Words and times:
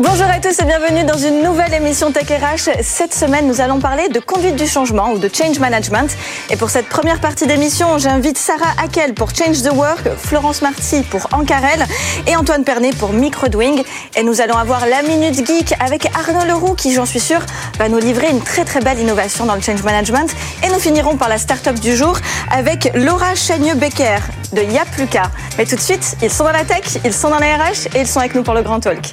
Bonjour 0.00 0.26
à 0.26 0.38
tous 0.38 0.56
et 0.60 0.64
bienvenue 0.64 1.02
dans 1.02 1.18
une 1.18 1.42
nouvelle 1.42 1.74
émission 1.74 2.12
Tech 2.12 2.28
RH. 2.28 2.82
Cette 2.82 3.12
semaine, 3.12 3.48
nous 3.48 3.60
allons 3.60 3.80
parler 3.80 4.08
de 4.08 4.20
conduite 4.20 4.54
du 4.54 4.68
changement 4.68 5.10
ou 5.10 5.18
de 5.18 5.28
change 5.28 5.58
management. 5.58 6.16
Et 6.50 6.56
pour 6.56 6.70
cette 6.70 6.88
première 6.88 7.20
partie 7.20 7.48
d'émission, 7.48 7.98
j'invite 7.98 8.38
Sarah 8.38 8.80
Hackel 8.80 9.12
pour 9.14 9.34
Change 9.34 9.60
the 9.62 9.72
Work, 9.72 10.08
Florence 10.16 10.62
Marty 10.62 11.02
pour 11.02 11.26
Ancarel 11.32 11.84
et 12.28 12.36
Antoine 12.36 12.62
Pernet 12.62 12.92
pour 12.92 13.12
Microdwing. 13.12 13.82
Et 14.14 14.22
nous 14.22 14.40
allons 14.40 14.56
avoir 14.56 14.86
la 14.86 15.02
Minute 15.02 15.44
Geek 15.44 15.74
avec 15.80 16.08
Arnaud 16.14 16.46
Leroux 16.46 16.74
qui, 16.76 16.92
j'en 16.92 17.04
suis 17.04 17.18
sûre, 17.18 17.44
va 17.80 17.88
nous 17.88 17.98
livrer 17.98 18.30
une 18.30 18.40
très 18.40 18.64
très 18.64 18.78
belle 18.78 19.00
innovation 19.00 19.46
dans 19.46 19.56
le 19.56 19.60
change 19.60 19.82
management. 19.82 20.30
Et 20.64 20.68
nous 20.68 20.78
finirons 20.78 21.16
par 21.16 21.28
la 21.28 21.38
start-up 21.38 21.74
du 21.74 21.96
jour 21.96 22.16
avec 22.52 22.92
Laura 22.94 23.34
Chagneux-Becker 23.34 24.18
de 24.52 24.62
Yapluka. 24.62 25.24
Mais 25.58 25.66
tout 25.66 25.74
de 25.74 25.80
suite, 25.80 26.16
ils 26.22 26.30
sont 26.30 26.44
dans 26.44 26.52
la 26.52 26.62
tech, 26.62 26.98
ils 27.04 27.12
sont 27.12 27.30
dans 27.30 27.40
la 27.40 27.56
RH 27.56 27.96
et 27.96 28.02
ils 28.02 28.06
sont 28.06 28.20
avec 28.20 28.36
nous 28.36 28.44
pour 28.44 28.54
le 28.54 28.62
Grand 28.62 28.78
Talk. 28.78 29.12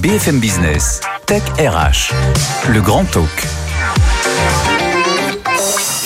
BFM 0.00 0.40
Business, 0.40 1.00
Tech 1.26 1.42
RH, 1.58 2.12
le 2.72 2.80
grand 2.80 3.04
talk. 3.04 3.59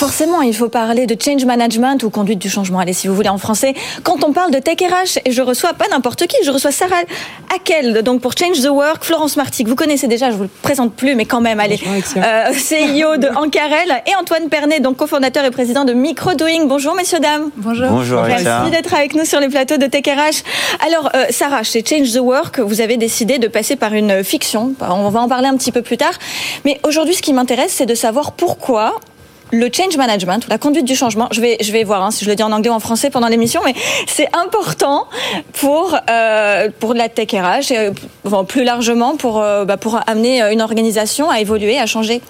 Forcément, 0.05 0.43
il 0.43 0.55
faut 0.55 0.69
parler 0.69 1.07
de 1.07 1.19
change 1.19 1.45
management 1.45 2.03
ou 2.03 2.11
conduite 2.11 2.37
du 2.37 2.47
changement, 2.47 2.77
allez, 2.77 2.93
si 2.93 3.07
vous 3.07 3.15
voulez 3.15 3.29
en 3.29 3.39
français. 3.39 3.73
Quand 4.03 4.23
on 4.23 4.33
parle 4.33 4.51
de 4.51 4.59
tech 4.59 4.77
RH, 4.79 5.17
et 5.25 5.31
je 5.31 5.41
reçois 5.41 5.73
pas 5.73 5.87
n'importe 5.89 6.27
qui, 6.27 6.37
je 6.45 6.51
reçois 6.51 6.71
Sarah 6.71 7.01
Hackel, 7.51 8.03
donc 8.03 8.21
pour 8.21 8.33
Change 8.37 8.61
the 8.61 8.67
Work, 8.67 9.03
Florence 9.03 9.35
Marty, 9.35 9.63
que 9.63 9.69
vous 9.69 9.75
connaissez 9.75 10.07
déjà, 10.07 10.29
je 10.29 10.35
vous 10.35 10.43
le 10.43 10.49
présente 10.61 10.93
plus, 10.93 11.15
mais 11.15 11.25
quand 11.25 11.41
même, 11.41 11.59
allez, 11.59 11.79
euh, 12.17 12.51
CEO 12.51 13.17
de 13.17 13.29
Ancarel, 13.35 14.03
et 14.05 14.15
Antoine 14.15 14.47
Pernet, 14.47 14.79
donc 14.79 14.95
cofondateur 14.97 15.43
et 15.43 15.49
président 15.49 15.85
de 15.85 15.93
Microdoing. 15.93 16.67
Bonjour, 16.67 16.93
messieurs, 16.93 17.19
dames. 17.19 17.49
Bonjour. 17.57 17.87
Bonjour, 17.87 18.21
Merci 18.21 18.69
d'être 18.69 18.93
avec 18.93 19.15
nous 19.15 19.25
sur 19.25 19.39
les 19.39 19.49
plateaux 19.49 19.77
de 19.77 19.87
Tech 19.87 20.03
RH. 20.05 20.85
Alors, 20.85 21.09
euh, 21.15 21.25
Sarah, 21.31 21.63
chez 21.63 21.83
Change 21.83 22.13
the 22.13 22.19
Work, 22.21 22.59
vous 22.59 22.79
avez 22.79 22.97
décidé 22.97 23.39
de 23.39 23.47
passer 23.47 23.75
par 23.75 23.95
une 23.95 24.23
fiction. 24.23 24.75
On 24.81 25.09
va 25.09 25.21
en 25.21 25.27
parler 25.27 25.47
un 25.47 25.57
petit 25.57 25.71
peu 25.71 25.81
plus 25.81 25.97
tard. 25.97 26.13
Mais 26.63 26.79
aujourd'hui, 26.83 27.15
ce 27.15 27.23
qui 27.23 27.33
m'intéresse, 27.33 27.71
c'est 27.71 27.87
de 27.87 27.95
savoir 27.95 28.33
pourquoi 28.33 28.99
le 29.51 29.69
change 29.71 29.97
management, 29.97 30.47
la 30.47 30.57
conduite 30.57 30.85
du 30.85 30.95
changement, 30.95 31.27
je 31.31 31.41
vais, 31.41 31.57
je 31.61 31.71
vais 31.71 31.83
voir 31.83 32.03
hein, 32.03 32.11
si 32.11 32.25
je 32.25 32.29
le 32.29 32.35
dis 32.35 32.43
en 32.43 32.51
anglais 32.51 32.69
ou 32.69 32.73
en 32.73 32.79
français 32.79 33.09
pendant 33.09 33.27
l'émission, 33.27 33.61
mais 33.63 33.73
c'est 34.07 34.29
important 34.35 35.07
pour, 35.53 35.95
euh, 36.09 36.69
pour 36.79 36.93
la 36.93 37.09
tech 37.09 37.29
RH 37.31 37.71
et 37.71 37.91
euh, 38.25 38.43
plus 38.43 38.63
largement 38.63 39.17
pour, 39.17 39.39
euh, 39.39 39.65
bah, 39.65 39.77
pour 39.77 39.99
amener 40.07 40.41
une 40.41 40.61
organisation 40.61 41.29
à 41.29 41.39
évoluer, 41.39 41.77
à 41.77 41.85
changer. 41.85 42.21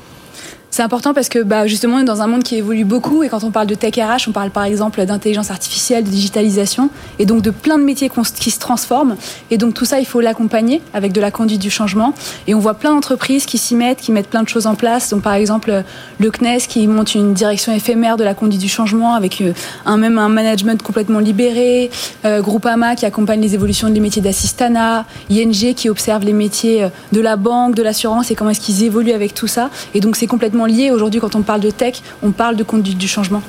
C'est 0.75 0.83
important 0.83 1.13
parce 1.13 1.29
que 1.29 1.39
bah, 1.39 1.67
justement, 1.67 1.95
on 1.95 1.99
est 2.01 2.03
dans 2.03 2.21
un 2.21 2.27
monde 2.27 2.43
qui 2.43 2.57
évolue 2.57 2.83
beaucoup 2.83 3.23
et 3.23 3.29
quand 3.29 3.45
on 3.45 3.51
parle 3.51 3.65
de 3.65 3.75
tech 3.75 3.95
RH, 3.95 4.27
on 4.27 4.33
parle 4.33 4.49
par 4.49 4.65
exemple 4.65 5.05
d'intelligence 5.05 5.49
artificielle, 5.49 6.03
de 6.03 6.09
digitalisation 6.09 6.89
et 7.17 7.25
donc 7.25 7.41
de 7.41 7.49
plein 7.49 7.77
de 7.77 7.83
métiers 7.85 8.11
qui 8.37 8.51
se 8.51 8.59
transforment. 8.59 9.15
Et 9.51 9.57
donc 9.57 9.73
tout 9.73 9.85
ça, 9.85 10.01
il 10.01 10.05
faut 10.05 10.19
l'accompagner 10.19 10.81
avec 10.93 11.13
de 11.13 11.21
la 11.21 11.31
conduite 11.31 11.61
du 11.61 11.69
changement. 11.69 12.13
Et 12.47 12.53
on 12.55 12.59
voit 12.59 12.73
plein 12.73 12.93
d'entreprises 12.93 13.45
qui 13.45 13.57
s'y 13.57 13.73
mettent, 13.73 14.01
qui 14.01 14.11
mettent 14.11 14.27
plein 14.27 14.43
de 14.43 14.49
choses 14.49 14.67
en 14.67 14.75
place. 14.75 15.11
Donc 15.11 15.21
par 15.21 15.35
exemple, 15.35 15.81
le 16.19 16.29
CNES 16.29 16.67
qui 16.67 16.85
monte 16.87 17.15
une 17.15 17.33
direction 17.33 17.71
éphémère 17.71 18.17
de 18.17 18.25
la 18.25 18.33
conduite 18.33 18.59
du 18.59 18.67
changement 18.67 19.13
avec 19.13 19.39
euh, 19.39 19.53
un, 19.85 19.95
même 19.95 20.17
un 20.17 20.27
management 20.27 20.83
complètement 20.83 21.19
libéré. 21.19 21.89
Euh, 22.25 22.41
Groupama 22.41 22.97
qui 22.97 23.05
accompagne 23.05 23.39
les 23.39 23.53
évolutions 23.53 23.87
des 23.87 24.01
métiers 24.01 24.21
d'assistanat. 24.21 25.05
ING 25.31 25.73
qui 25.73 25.87
observe 25.87 26.25
les 26.25 26.33
métiers 26.33 26.83
euh, 26.83 26.89
de 27.13 27.21
la 27.21 27.37
banque, 27.37 27.75
de 27.75 27.81
l'assurance 27.81 28.29
et 28.29 28.35
comment 28.35 28.49
est-ce 28.49 28.59
qu'ils 28.59 28.83
évoluent 28.83 29.13
avec 29.13 29.33
tout 29.33 29.47
ça. 29.47 29.69
Et 29.93 30.01
donc 30.01 30.17
c'est 30.17 30.27
complètement 30.27 30.64
lié. 30.65 30.91
Aujourd'hui, 30.91 31.19
quand 31.19 31.35
on 31.35 31.41
parle 31.41 31.61
de 31.61 31.71
tech, 31.71 31.95
on 32.23 32.31
parle 32.31 32.55
de 32.55 32.63
conduite 32.63 32.97
du 32.97 33.07
changement. 33.07 33.41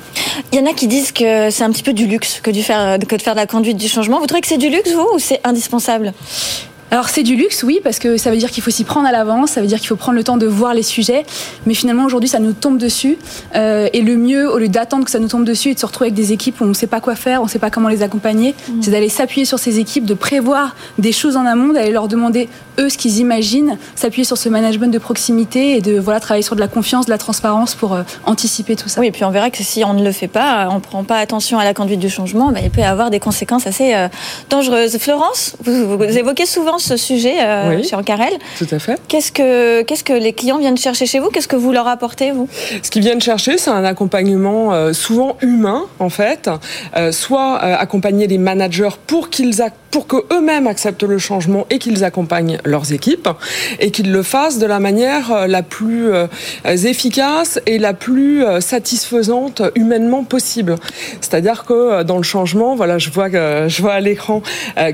Il 0.51 0.59
y 0.59 0.61
en 0.61 0.65
a 0.65 0.73
qui 0.73 0.87
disent 0.87 1.11
que 1.11 1.49
c'est 1.49 1.63
un 1.63 1.71
petit 1.71 1.83
peu 1.83 1.93
du 1.93 2.05
luxe 2.05 2.39
que 2.41 2.51
de 2.51 2.61
faire, 2.61 2.99
que 2.99 3.15
de 3.15 3.21
faire 3.21 3.33
de 3.33 3.39
la 3.39 3.47
conduite 3.47 3.77
du 3.77 3.87
changement. 3.87 4.19
Vous 4.19 4.27
trouvez 4.27 4.41
que 4.41 4.47
c'est 4.47 4.57
du 4.57 4.69
luxe, 4.69 4.91
vous, 4.91 5.07
ou 5.15 5.19
c'est 5.19 5.41
indispensable? 5.43 6.13
Alors 6.91 7.09
c'est 7.09 7.23
du 7.23 7.35
luxe, 7.35 7.63
oui, 7.63 7.79
parce 7.83 7.99
que 7.99 8.17
ça 8.17 8.31
veut 8.31 8.37
dire 8.37 8.49
qu'il 8.49 8.63
faut 8.63 8.71
s'y 8.71 8.83
prendre 8.83 9.07
à 9.07 9.11
l'avance, 9.11 9.51
ça 9.51 9.61
veut 9.61 9.67
dire 9.67 9.79
qu'il 9.79 9.87
faut 9.87 9.95
prendre 9.95 10.17
le 10.17 10.23
temps 10.23 10.37
de 10.37 10.45
voir 10.45 10.73
les 10.73 10.83
sujets, 10.83 11.25
mais 11.65 11.73
finalement 11.73 12.05
aujourd'hui 12.05 12.29
ça 12.29 12.39
nous 12.39 12.53
tombe 12.53 12.77
dessus, 12.77 13.17
euh, 13.55 13.89
et 13.91 14.01
le 14.01 14.15
mieux, 14.15 14.49
au 14.49 14.57
lieu 14.57 14.69
d'attendre 14.69 15.03
que 15.03 15.11
ça 15.11 15.19
nous 15.19 15.27
tombe 15.27 15.43
dessus 15.43 15.69
et 15.69 15.73
de 15.73 15.79
se 15.79 15.85
retrouver 15.85 16.07
avec 16.07 16.15
des 16.15 16.31
équipes 16.31 16.61
où 16.61 16.63
on 16.63 16.67
ne 16.67 16.73
sait 16.73 16.87
pas 16.87 17.01
quoi 17.01 17.15
faire, 17.15 17.41
on 17.41 17.45
ne 17.45 17.49
sait 17.49 17.59
pas 17.59 17.69
comment 17.69 17.89
les 17.89 18.03
accompagner, 18.03 18.53
mmh. 18.53 18.81
c'est 18.81 18.91
d'aller 18.91 19.09
s'appuyer 19.09 19.45
sur 19.45 19.59
ces 19.59 19.79
équipes, 19.79 20.05
de 20.05 20.13
prévoir 20.13 20.75
des 20.97 21.11
choses 21.11 21.35
en 21.35 21.45
amont, 21.45 21.73
d'aller 21.73 21.91
leur 21.91 22.07
demander 22.07 22.47
eux 22.79 22.89
ce 22.89 22.97
qu'ils 22.97 23.17
imaginent, 23.17 23.77
s'appuyer 23.95 24.23
sur 24.23 24.37
ce 24.37 24.49
management 24.49 24.91
de 24.91 24.97
proximité 24.97 25.75
et 25.75 25.81
de 25.81 25.99
voilà 25.99 26.19
travailler 26.19 26.43
sur 26.43 26.55
de 26.55 26.61
la 26.61 26.67
confiance, 26.67 27.05
de 27.05 27.11
la 27.11 27.17
transparence 27.17 27.75
pour 27.75 27.93
euh, 27.93 28.03
anticiper 28.25 28.75
tout 28.75 28.87
ça. 28.87 29.01
Oui, 29.01 29.07
et 29.07 29.11
puis 29.11 29.23
on 29.23 29.31
verra 29.31 29.49
que 29.49 29.63
si 29.63 29.83
on 29.83 29.93
ne 29.93 30.03
le 30.03 30.11
fait 30.11 30.27
pas, 30.27 30.69
on 30.71 30.75
ne 30.75 30.79
prend 30.79 31.03
pas 31.03 31.17
attention 31.17 31.59
à 31.59 31.63
la 31.63 31.73
conduite 31.73 31.99
du 31.99 32.09
changement, 32.09 32.51
bah, 32.51 32.59
il 32.63 32.69
peut 32.69 32.81
y 32.81 32.83
avoir 32.83 33.09
des 33.09 33.19
conséquences 33.19 33.67
assez 33.67 33.93
euh, 33.93 34.07
dangereuses. 34.49 34.97
Florence, 34.97 35.55
vous, 35.63 35.97
vous, 35.97 36.03
évoquez 36.03 36.45
souvent 36.45 36.76
ce 36.79 36.97
sujet 36.97 37.39
euh, 37.41 37.83
chez 37.83 37.95
Ancarel. 37.95 38.33
Tout 38.57 38.67
à 38.71 38.79
fait. 38.79 38.99
Qu'est-ce 39.07 39.31
que, 39.31 39.81
qu'est-ce 39.83 40.03
que 40.03 40.13
les 40.13 40.33
clients 40.33 40.57
viennent 40.57 40.77
chercher 40.77 41.05
chez 41.05 41.19
vous? 41.19 41.29
Qu'est-ce 41.29 41.47
que 41.47 41.55
vous 41.55 41.71
leur 41.71 41.87
apportez, 41.87 42.31
vous? 42.31 42.47
Ce 42.81 42.89
qu'ils 42.89 43.01
viennent 43.01 43.21
chercher, 43.21 43.57
c'est 43.57 43.69
un 43.69 43.83
accompagnement 43.83 44.73
euh, 44.73 44.93
souvent 44.93 45.37
humain, 45.41 45.85
en 45.99 46.09
fait. 46.09 46.49
Euh, 46.95 47.11
soit 47.11 47.57
accompagner 47.57 48.27
les 48.27 48.37
managers 48.37 48.89
pour 49.07 49.29
qu'ils 49.29 49.61
pour 49.91 50.07
qu'eux-mêmes 50.07 50.67
acceptent 50.67 51.03
le 51.03 51.17
changement 51.17 51.65
et 51.69 51.79
qu'ils 51.79 52.03
accompagnent 52.03 52.59
leurs 52.65 52.93
équipes 52.93 53.29
et 53.79 53.91
qu'ils 53.91 54.11
le 54.11 54.23
fassent 54.23 54.59
de 54.59 54.65
la 54.65 54.79
manière 54.79 55.47
la 55.47 55.63
plus 55.63 56.09
efficace 56.65 57.59
et 57.65 57.77
la 57.77 57.93
plus 57.93 58.43
satisfaisante 58.59 59.61
humainement 59.75 60.23
possible. 60.23 60.75
C'est-à-dire 61.21 61.65
que 61.65 62.03
dans 62.03 62.17
le 62.17 62.23
changement, 62.23 62.75
voilà, 62.75 62.97
je 62.97 63.09
vois 63.09 63.29
que 63.29 63.65
je 63.67 63.81
vois 63.81 63.93
à 63.93 63.99
l'écran 63.99 64.41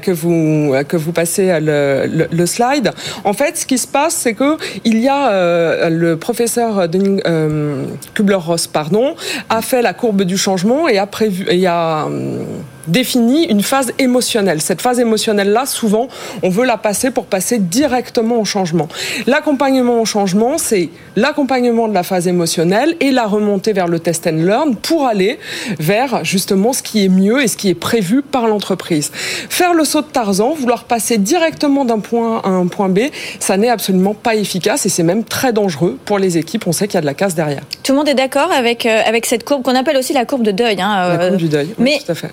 que 0.02 0.12
vous 0.12 0.74
que 0.88 0.98
vous 0.98 1.12
passez 1.12 1.58
le, 1.62 2.46
slide. 2.46 2.92
En 3.24 3.34
fait, 3.34 3.58
ce 3.58 3.66
qui 3.66 3.78
se 3.78 3.88
passe, 3.88 4.16
c'est 4.16 4.34
que 4.34 4.58
il 4.84 5.00
y 5.00 5.08
a 5.08 5.31
euh, 5.31 5.90
le 5.90 6.18
professeur 6.18 6.88
Denis 6.88 7.22
euh, 7.25 7.86
Kubler-Ross, 8.14 8.68
pardon, 8.68 9.16
a 9.50 9.62
fait 9.62 9.81
la 9.81 9.94
courbe 9.94 10.24
du 10.24 10.38
changement 10.38 10.88
et 10.88 10.98
a 10.98 11.08
prévu 11.08 11.46
et 11.50 11.66
a 11.68 12.06
euh, 12.06 12.44
définit 12.88 13.46
une 13.46 13.62
phase 13.62 13.94
émotionnelle. 14.00 14.62
Cette 14.62 14.82
phase 14.82 15.00
émotionnelle-là, 15.00 15.66
souvent, 15.66 16.08
on 16.42 16.50
veut 16.50 16.66
la 16.66 16.78
passer 16.78 17.12
pour 17.12 17.26
passer 17.26 17.60
directement 17.60 18.40
au 18.40 18.46
changement. 18.46 18.88
L'accompagnement 19.28 20.02
au 20.02 20.06
changement, 20.06 20.58
c'est 20.58 20.90
l'accompagnement 21.16 21.88
de 21.88 21.94
la 21.94 22.04
phase 22.04 22.28
émotionnelle 22.28 22.96
et 23.00 23.12
la 23.12 23.26
remontée 23.26 23.74
vers 23.74 23.88
le 23.88 24.00
test 24.00 24.28
and 24.28 24.44
learn 24.44 24.76
pour 24.76 25.06
aller 25.06 25.40
vers 25.80 26.24
justement 26.24 26.74
ce 26.74 26.84
qui 26.84 27.06
est 27.06 27.10
mieux 27.10 27.42
et 27.42 27.48
ce 27.48 27.58
qui 27.58 27.70
est 27.70 27.76
prévu 27.76 28.22
par 28.22 28.48
l'entreprise. 28.48 29.12
Faire 29.14 29.74
le 29.74 29.86
saut 29.86 30.02
de 30.02 30.08
Tarzan, 30.08 30.54
vouloir 30.54 30.86
passer 30.86 31.18
directement 31.18 31.86
d'un 31.86 32.00
point 32.00 32.42
A 32.44 32.48
à 32.48 32.50
un 32.50 32.68
point 32.68 32.90
B, 32.90 33.00
ça 33.40 33.58
n'est 33.58 33.70
absolument 33.70 34.14
pas 34.14 34.36
efficace 34.36 34.86
et 34.86 34.90
c'est 34.90 35.04
même 35.04 35.24
très 35.24 35.54
dangereux 35.54 35.98
pour 36.06 36.20
les 36.20 36.38
équipes. 36.38 36.68
On 36.68 36.72
sait 36.72 36.88
qu'il 36.88 36.96
y 36.96 36.98
a 36.98 37.02
de 37.02 37.06
la 37.06 37.14
casse 37.14 37.36
derrière. 37.36 37.62
Tout 37.84 37.94
le 37.94 37.98
monde 37.98 38.10
est 38.10 38.16
d'accord 38.16 38.52
avec, 38.52 38.86
euh, 38.86 39.02
avec 39.06 39.25
cette 39.25 39.44
courbe 39.44 39.63
qu'on 39.63 39.75
appelle 39.75 39.98
aussi 39.98 40.13
la 40.13 40.25
courbe 40.25 40.44
de 40.44 40.52
deuil. 40.52 40.81
Hein, 40.81 41.18
la 41.18 41.28
courbe 41.28 41.38
du 41.38 41.50
deuil, 41.50 41.68
oui, 41.78 41.84
mais 41.84 42.00
tout 42.06 42.12
à 42.12 42.16
fait 42.16 42.31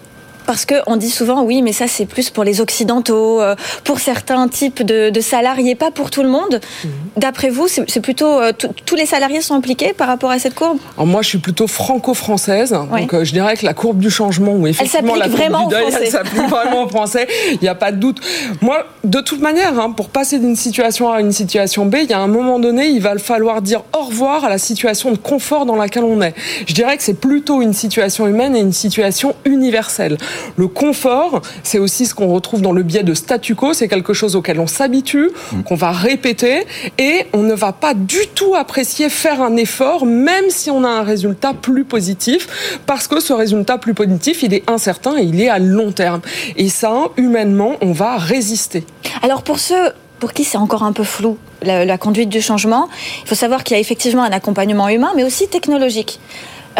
parce 0.51 0.67
qu'on 0.67 0.97
dit 0.97 1.11
souvent 1.11 1.45
oui, 1.45 1.63
mais 1.63 1.73
ça 1.73 1.87
c'est 1.87 2.07
plus 2.07 2.31
pour 2.31 2.43
les 2.43 2.61
occidentaux, 2.61 3.41
euh, 3.41 3.55
pour 3.85 4.01
certains 4.01 4.49
types 4.49 4.83
de, 4.83 5.09
de, 5.09 5.21
salariés, 5.21 5.77
pas 5.77 5.93
pour 5.93 6.11
tout 6.11 6.25
le 6.25 6.29
monde. 6.29 6.61
Mhm. 6.83 6.91
D'après 7.19 7.51
vous, 7.51 7.69
c'est 7.69 8.01
plutôt 8.01 8.41
euh, 8.41 8.51
tous 8.85 8.97
les 8.97 9.07
salariés 9.07 9.43
sont 9.43 9.55
impliqués 9.55 9.93
par 9.93 10.09
rapport 10.09 10.33
à 10.33 10.41
cette 10.41 10.57
courbe? 10.57 10.79
Alors 10.97 11.07
moi, 11.07 11.23
je 11.23 11.29
suis 11.29 11.39
plutôt 11.39 11.69
franco-française, 11.69 12.73
donc 12.73 13.15
euh, 13.15 13.23
je 13.23 13.31
dirais 13.31 13.57
que 13.57 13.65
la 13.65 13.75
courbe 13.75 14.01
du 14.01 14.11
changement, 14.11 14.55
ou 14.55 14.67
effectivement 14.67 15.15
la 15.15 15.29
courbe 15.29 15.69
du 15.69 15.77
deuil, 15.77 15.85
elle 16.03 16.11
s'applique 16.11 16.43
vraiment 16.49 16.83
en 16.83 16.89
français. 16.89 17.29
Il 17.53 17.59
n'y 17.63 17.69
a 17.69 17.77
pas 17.77 17.93
de 17.93 17.99
doute. 17.99 18.19
Moi, 18.61 18.85
de 19.05 19.21
toute 19.21 19.41
manière, 19.41 19.79
hein, 19.79 19.93
pour 19.93 20.09
passer 20.09 20.41
d'une 20.41 20.57
situation 20.57 21.13
A 21.13 21.19
à 21.19 21.21
une 21.21 21.31
situation 21.31 21.87
B, 21.87 21.99
il 22.03 22.11
y 22.11 22.13
a 22.13 22.19
un 22.19 22.27
moment 22.27 22.59
donné, 22.59 22.89
il 22.89 23.01
va 23.01 23.17
falloir 23.19 23.63
dire 23.63 23.85
au 23.97 24.07
revoir 24.07 24.45
à 24.45 24.49
la 24.49 24.59
situation 24.59 25.13
de 25.13 25.17
confort 25.17 25.65
dans 25.65 25.77
laquelle 25.77 26.03
on 26.03 26.21
est. 26.23 26.35
Je 26.67 26.75
dirais 26.75 26.97
que 26.97 27.05
c'est 27.05 27.21
plutôt 27.21 27.63
une 27.63 27.73
situation 27.73 28.27
humaine 28.27 28.57
et 28.57 28.61
une 28.61 28.73
situation 28.73 29.37
universelle. 29.45 30.19
Le 30.57 30.69
confort, 30.69 31.43
c'est 31.63 31.79
aussi 31.79 32.07
ce 32.07 32.15
qu'on 32.15 32.29
retrouve 32.29 32.63
dans 32.63 32.73
le 32.73 32.83
biais 32.83 33.03
de 33.03 33.15
statu 33.15 33.55
quo, 33.55 33.73
c'est 33.73 33.89
quelque 33.89 34.13
chose 34.13 34.37
auquel 34.37 34.61
on 34.61 34.67
s'habitue, 34.67 35.31
mm. 35.53 35.63
qu'on 35.63 35.75
va 35.75 35.91
répéter, 35.91 36.67
et 36.99 37.27
on 37.33 37.43
ne 37.43 37.55
va 37.55 37.73
pas 37.73 37.95
du 37.95 38.27
tout 38.35 38.55
apprécier 38.55 39.09
faire 39.09 39.43
un 39.43 39.57
effort, 39.57 40.07
même 40.07 40.47
si 40.49 40.71
on 40.71 40.85
a 40.85 40.89
un 40.89 41.03
résultat 41.03 41.55
plus 41.55 41.85
positif, 41.85 42.81
parce 42.87 43.07
que 43.07 43.21
ce 43.21 43.33
résultat 43.33 43.79
plus 43.79 43.95
positif, 43.95 44.43
il 44.43 44.55
est 44.55 44.69
incertain 44.69 45.17
et 45.19 45.23
il 45.23 45.41
est 45.41 45.49
à 45.49 45.59
long 45.59 45.93
terme. 45.93 46.21
Et 46.57 46.69
ça, 46.69 47.09
humainement, 47.17 47.77
on 47.81 47.93
va 47.93 48.17
résister. 48.17 48.85
Alors 49.23 49.43
pour 49.43 49.59
ceux 49.59 49.93
pour 50.21 50.35
qui 50.35 50.45
c'est 50.45 50.59
encore 50.59 50.83
un 50.83 50.93
peu 50.93 51.03
flou, 51.03 51.39
la, 51.63 51.99
conduite 51.99 52.29
du 52.29 52.41
changement, 52.41 52.89
il 53.23 53.29
faut 53.29 53.35
savoir 53.35 53.65
qu'il 53.65 53.75
y 53.75 53.79
a 53.79 53.81
effectivement 53.81 54.23
un 54.23 54.31
accompagnement 54.31 54.89
humain, 54.89 55.13
mais 55.17 55.25
aussi 55.25 55.49
technologique. 55.49 56.21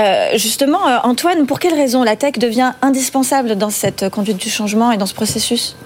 Euh, 0.01 0.31
justement, 0.37 0.89
euh, 0.89 0.99
Antoine, 1.03 1.47
pour 1.47 1.59
quelles 1.59 1.75
raisons 1.75 2.03
la 2.03 2.17
tech 2.17 2.39
devient 2.39 2.73
indispensable 2.81 3.57
dans 3.57 3.71
cette 3.71 4.09
conduite 4.09 4.39
du 4.39 4.49
changement 4.49 4.93
et 4.93 4.97
dans 4.97 5.07
ce 5.07 5.15
processus? 5.15 5.77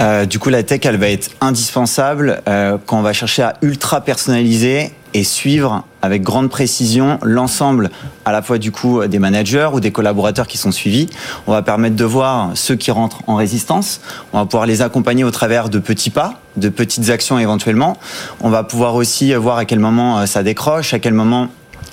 Euh, 0.00 0.26
du 0.26 0.38
coup, 0.38 0.50
la 0.50 0.62
tech, 0.62 0.80
elle 0.84 0.98
va 0.98 1.08
être 1.08 1.30
indispensable 1.40 2.42
quand 2.86 2.98
on 2.98 3.02
va 3.02 3.12
chercher 3.12 3.42
à 3.42 3.54
ultra 3.62 4.00
personnaliser 4.02 4.92
et 5.14 5.24
suivre 5.24 5.84
avec 6.00 6.22
grande 6.22 6.48
précision 6.48 7.18
l'ensemble 7.22 7.90
à 8.24 8.32
la 8.32 8.40
fois 8.40 8.56
du 8.56 8.72
coup 8.72 9.06
des 9.06 9.18
managers 9.18 9.68
ou 9.72 9.78
des 9.78 9.92
collaborateurs 9.92 10.46
qui 10.46 10.56
sont 10.56 10.72
suivis. 10.72 11.08
On 11.46 11.52
va 11.52 11.60
permettre 11.60 11.96
de 11.96 12.04
voir 12.04 12.52
ceux 12.54 12.76
qui 12.76 12.90
rentrent 12.90 13.20
en 13.26 13.36
résistance. 13.36 14.00
On 14.32 14.38
va 14.38 14.46
pouvoir 14.46 14.64
les 14.64 14.80
accompagner 14.80 15.22
au 15.22 15.30
travers 15.30 15.68
de 15.68 15.78
petits 15.78 16.10
pas, 16.10 16.40
de 16.56 16.70
petites 16.70 17.10
actions 17.10 17.38
éventuellement. 17.38 17.98
On 18.40 18.48
va 18.48 18.64
pouvoir 18.64 18.94
aussi 18.94 19.34
voir 19.34 19.58
à 19.58 19.66
quel 19.66 19.78
moment 19.78 20.26
ça 20.26 20.42
décroche, 20.42 20.94
à 20.94 20.98
quel 20.98 21.12
moment 21.12 21.48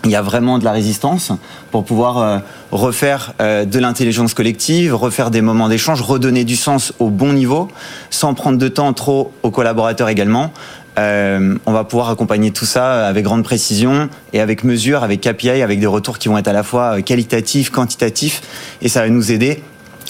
il 0.05 0.11
y 0.11 0.15
a 0.15 0.21
vraiment 0.21 0.59
de 0.59 0.63
la 0.63 0.71
résistance 0.71 1.31
pour 1.71 1.83
pouvoir 1.83 2.17
euh, 2.17 2.37
refaire 2.71 3.33
euh, 3.41 3.65
de 3.65 3.79
l'intelligence 3.79 4.33
collective, 4.33 4.95
refaire 4.95 5.29
des 5.29 5.41
moments 5.41 5.67
d'échange, 5.67 6.01
redonner 6.01 6.45
du 6.45 6.55
sens 6.55 6.93
au 6.99 7.09
bon 7.09 7.33
niveau, 7.33 7.67
sans 8.09 8.33
prendre 8.33 8.57
de 8.57 8.67
temps 8.67 8.93
trop 8.93 9.33
aux 9.43 9.51
collaborateurs 9.51 10.09
également. 10.09 10.53
Euh, 10.97 11.55
on 11.65 11.71
va 11.73 11.83
pouvoir 11.83 12.09
accompagner 12.09 12.51
tout 12.51 12.65
ça 12.65 13.07
avec 13.07 13.23
grande 13.23 13.43
précision 13.43 14.09
et 14.33 14.39
avec 14.39 14.63
mesure, 14.63 15.03
avec 15.03 15.21
KPI, 15.21 15.61
avec 15.61 15.79
des 15.79 15.87
retours 15.87 16.17
qui 16.17 16.29
vont 16.29 16.37
être 16.37 16.47
à 16.47 16.53
la 16.53 16.63
fois 16.63 17.01
qualitatifs, 17.01 17.69
quantitatifs, 17.69 18.41
et 18.81 18.89
ça 18.89 19.01
va 19.01 19.09
nous 19.09 19.31
aider 19.31 19.61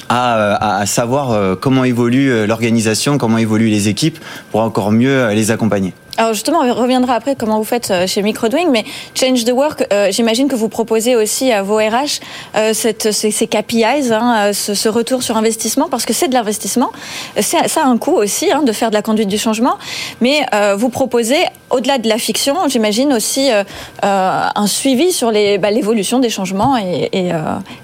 à, 0.07 0.83
savoir 0.88 1.57
comment 1.59 1.83
évolue 1.83 2.47
l'organisation, 2.47 3.19
comment 3.19 3.38
évoluent 3.38 3.69
les 3.69 3.89
équipes 3.89 4.18
pour 4.50 4.62
encore 4.62 4.91
mieux 4.91 5.30
les 5.33 5.51
accompagner. 5.51 5.94
Alors 6.18 6.34
justement, 6.34 6.60
on 6.60 6.74
reviendra 6.74 7.14
après 7.14 7.36
comment 7.36 7.58
vous 7.58 7.64
faites 7.64 7.92
euh, 7.92 8.08
chez 8.08 8.22
Microdwing, 8.22 8.70
mais 8.72 8.84
Change 9.16 9.46
the 9.46 9.52
Work, 9.52 9.88
euh, 9.94 10.12
j'imagine 10.12 10.48
que 10.48 10.56
vous 10.56 10.68
proposez 10.68 11.16
aussi 11.16 11.52
à 11.52 11.62
vos 11.62 11.78
RH 11.78 12.20
euh, 12.56 12.74
cette, 12.74 13.12
ces, 13.12 13.32
ces, 13.32 13.48
KPIs, 13.48 14.12
hein, 14.12 14.52
ce, 14.54 14.90
retour 14.90 15.24
sur 15.24 15.38
investissement, 15.38 15.88
parce 15.90 16.06
que 16.06 16.14
c'est 16.14 16.28
de 16.28 16.34
l'investissement. 16.34 16.92
Ça 17.40 17.60
a 17.84 17.86
un 17.86 17.98
coût 17.98 18.14
aussi 18.14 18.52
hein, 18.52 18.64
de 18.64 18.72
faire 18.72 18.90
de 18.90 18.96
la 18.96 19.02
conduite 19.02 19.30
du 19.30 19.38
changement, 19.38 19.78
mais 20.20 20.46
vous 20.78 20.90
proposez, 20.90 21.38
au-delà 21.70 21.98
de 21.98 22.10
la 22.10 22.18
fiction, 22.18 22.56
j'imagine 22.68 23.14
aussi 23.14 23.50
un 24.02 24.68
suivi 24.68 25.12
sur 25.12 25.32
bah, 25.32 25.72
l'évolution 25.72 26.20
des 26.20 26.30
changements 26.30 26.78
et 26.78 27.32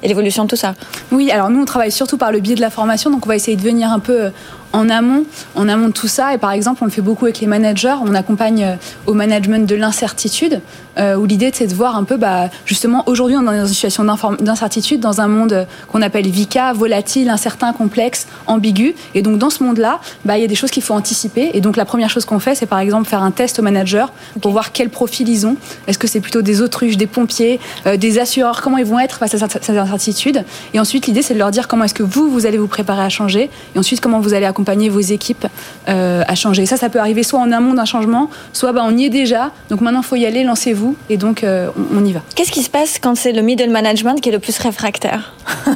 l'évolution 0.04 0.44
de 0.44 0.50
tout 0.50 0.56
ça. 0.56 0.74
Oui, 1.12 1.32
alors 1.32 1.50
nous 1.50 1.62
on 1.62 1.66
travaille 1.66 1.92
surtout 1.92 2.18
par 2.18 2.32
le 2.32 2.40
biais 2.40 2.56
de 2.56 2.62
la 2.62 2.70
formation, 2.70 3.12
donc 3.12 3.26
on 3.26 3.30
va 3.30 3.36
essayer 3.36 3.58
de 3.58 3.62
venir 3.62 3.92
un 3.92 4.00
peu 4.00 4.32
en 4.76 4.90
amont, 4.90 5.24
en 5.56 5.70
amont 5.70 5.88
de 5.88 5.94
tout 5.94 6.08
ça. 6.08 6.34
Et 6.34 6.38
par 6.38 6.52
exemple, 6.52 6.80
on 6.82 6.86
le 6.86 6.92
fait 6.92 7.02
beaucoup 7.02 7.26
avec 7.26 7.40
les 7.40 7.48
managers. 7.48 7.96
On 8.04 8.14
accompagne 8.14 8.64
euh, 8.64 8.76
au 9.06 9.14
management 9.14 9.66
de 9.68 9.76
l'incertitude, 9.76 10.62
euh, 10.98 11.16
où 11.16 11.26
l'idée 11.26 11.52
c'est 11.54 11.68
de 11.68 11.74
voir 11.74 11.96
un 11.96 12.04
peu, 12.04 12.18
bah, 12.18 12.50
justement, 12.66 13.04
aujourd'hui 13.08 13.38
on 13.38 13.42
est 13.44 13.58
dans 13.58 13.66
une 13.66 13.74
situation 13.74 14.04
d'incertitude, 14.40 15.00
dans 15.00 15.22
un 15.22 15.28
monde 15.28 15.66
qu'on 15.88 16.02
appelle 16.02 16.28
VICA, 16.28 16.74
volatile, 16.74 17.30
incertain, 17.30 17.72
complexe, 17.74 18.28
ambigu. 18.48 18.96
Et 19.14 19.22
donc 19.22 19.38
dans 19.38 19.50
ce 19.50 19.64
monde-là, 19.64 20.00
bah, 20.26 20.38
il 20.38 20.42
y 20.42 20.44
a 20.44 20.48
des 20.48 20.56
choses 20.56 20.72
qu'il 20.72 20.84
faut 20.84 20.94
anticiper. 20.94 21.52
Et 21.54 21.62
donc 21.62 21.78
la 21.78 21.86
première 21.86 22.10
chose 22.10 22.26
qu'on 22.26 22.40
fait, 22.40 22.56
c'est 22.56 22.66
par 22.66 22.80
exemple 22.80 23.08
faire 23.08 23.24
un 23.24 23.32
test 23.32 23.60
aux 23.60 23.64
managers 23.64 24.06
pour 24.42 24.52
voir 24.52 24.74
quel 24.74 24.90
profil 24.90 25.30
ils 25.30 25.48
ont. 25.48 25.56
Est-ce 25.88 25.98
que 25.98 26.08
c'est 26.08 26.20
plutôt 26.20 26.42
des 26.42 26.62
autruches, 26.62 26.98
des 26.98 27.08
pompiers, 27.08 27.60
euh, 27.86 27.96
des 27.96 28.20
assureurs? 28.20 28.62
Comment 28.62 28.78
ils 28.78 28.86
vont 28.86 29.00
être 29.00 29.18
face 29.20 29.34
à 29.34 29.38
cette 29.38 29.70
incertitude? 29.70 30.44
Et 30.74 30.80
ensuite, 30.80 31.08
l'idée 31.08 31.22
c'est 31.22 31.34
de 31.34 31.40
leur 31.40 31.52
dire 31.52 31.68
comment 31.70 31.86
est-ce 31.86 31.94
que 31.94 32.04
vous, 32.04 32.30
vous 32.30 32.46
allez 32.46 32.58
vous 32.58 32.68
préparer 32.68 33.04
à 33.04 33.10
changer. 33.10 33.50
Et 33.76 33.80
ensuite, 33.80 34.02
comment 34.02 34.20
vous 34.20 34.34
allez 34.34 34.46
accompagner 34.46 34.65
accompagner 34.66 34.90
vos 34.90 35.00
équipes 35.00 35.46
euh, 35.88 36.24
à 36.28 36.34
changer. 36.34 36.66
Ça, 36.66 36.76
ça 36.76 36.90
peut 36.90 37.00
arriver 37.00 37.22
soit 37.22 37.40
en 37.40 37.52
amont 37.52 37.76
d'un 37.76 37.86
changement, 37.86 38.32
soit 38.52 38.72
bah, 38.72 38.82
on 38.84 38.98
y 38.98 39.06
est 39.06 39.10
déjà. 39.10 39.52
Donc 39.70 39.82
maintenant, 39.82 40.02
il 40.02 40.06
faut 40.06 40.16
y 40.16 40.26
aller, 40.26 40.44
lancez-vous, 40.44 40.96
et 41.10 41.18
donc 41.18 41.44
euh, 41.44 41.70
on, 41.96 42.04
y 42.04 42.14
va. 42.14 42.22
Qu'est-ce 42.36 42.52
qui 42.52 42.64
se 42.64 42.70
passe 42.70 42.98
quand 43.00 43.16
c'est 43.16 43.32
le 43.32 43.44
middle 43.44 43.70
management 43.70 44.20
qui 44.20 44.30
est 44.30 44.32
le 44.32 44.40
plus 44.40 44.58
réfractaire? 44.58 45.34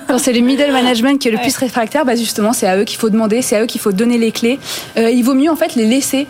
Quand 0.08 0.18
c'est 0.18 0.34
le 0.34 0.40
middle 0.40 0.72
management 0.72 1.20
qui 1.20 1.28
est 1.28 1.32
le 1.32 1.38
plus 1.38 1.56
réfractaire, 1.56 2.04
bah, 2.04 2.16
justement, 2.16 2.52
c'est 2.52 2.68
à 2.68 2.78
eux 2.78 2.84
qu'il 2.84 2.98
faut 2.98 3.12
demander, 3.12 3.44
c'est 3.44 3.56
à 3.56 3.62
eux 3.62 3.68
qu'il 3.68 3.80
faut 3.80 3.92
donner 3.92 4.18
les 4.18 4.32
clés. 4.32 4.58
Euh, 4.98 5.12
il 5.12 5.24
vaut 5.24 5.36
mieux 5.36 5.52
en 5.52 5.56
fait 5.56 5.76
les 5.76 5.86
laisser 5.86 6.26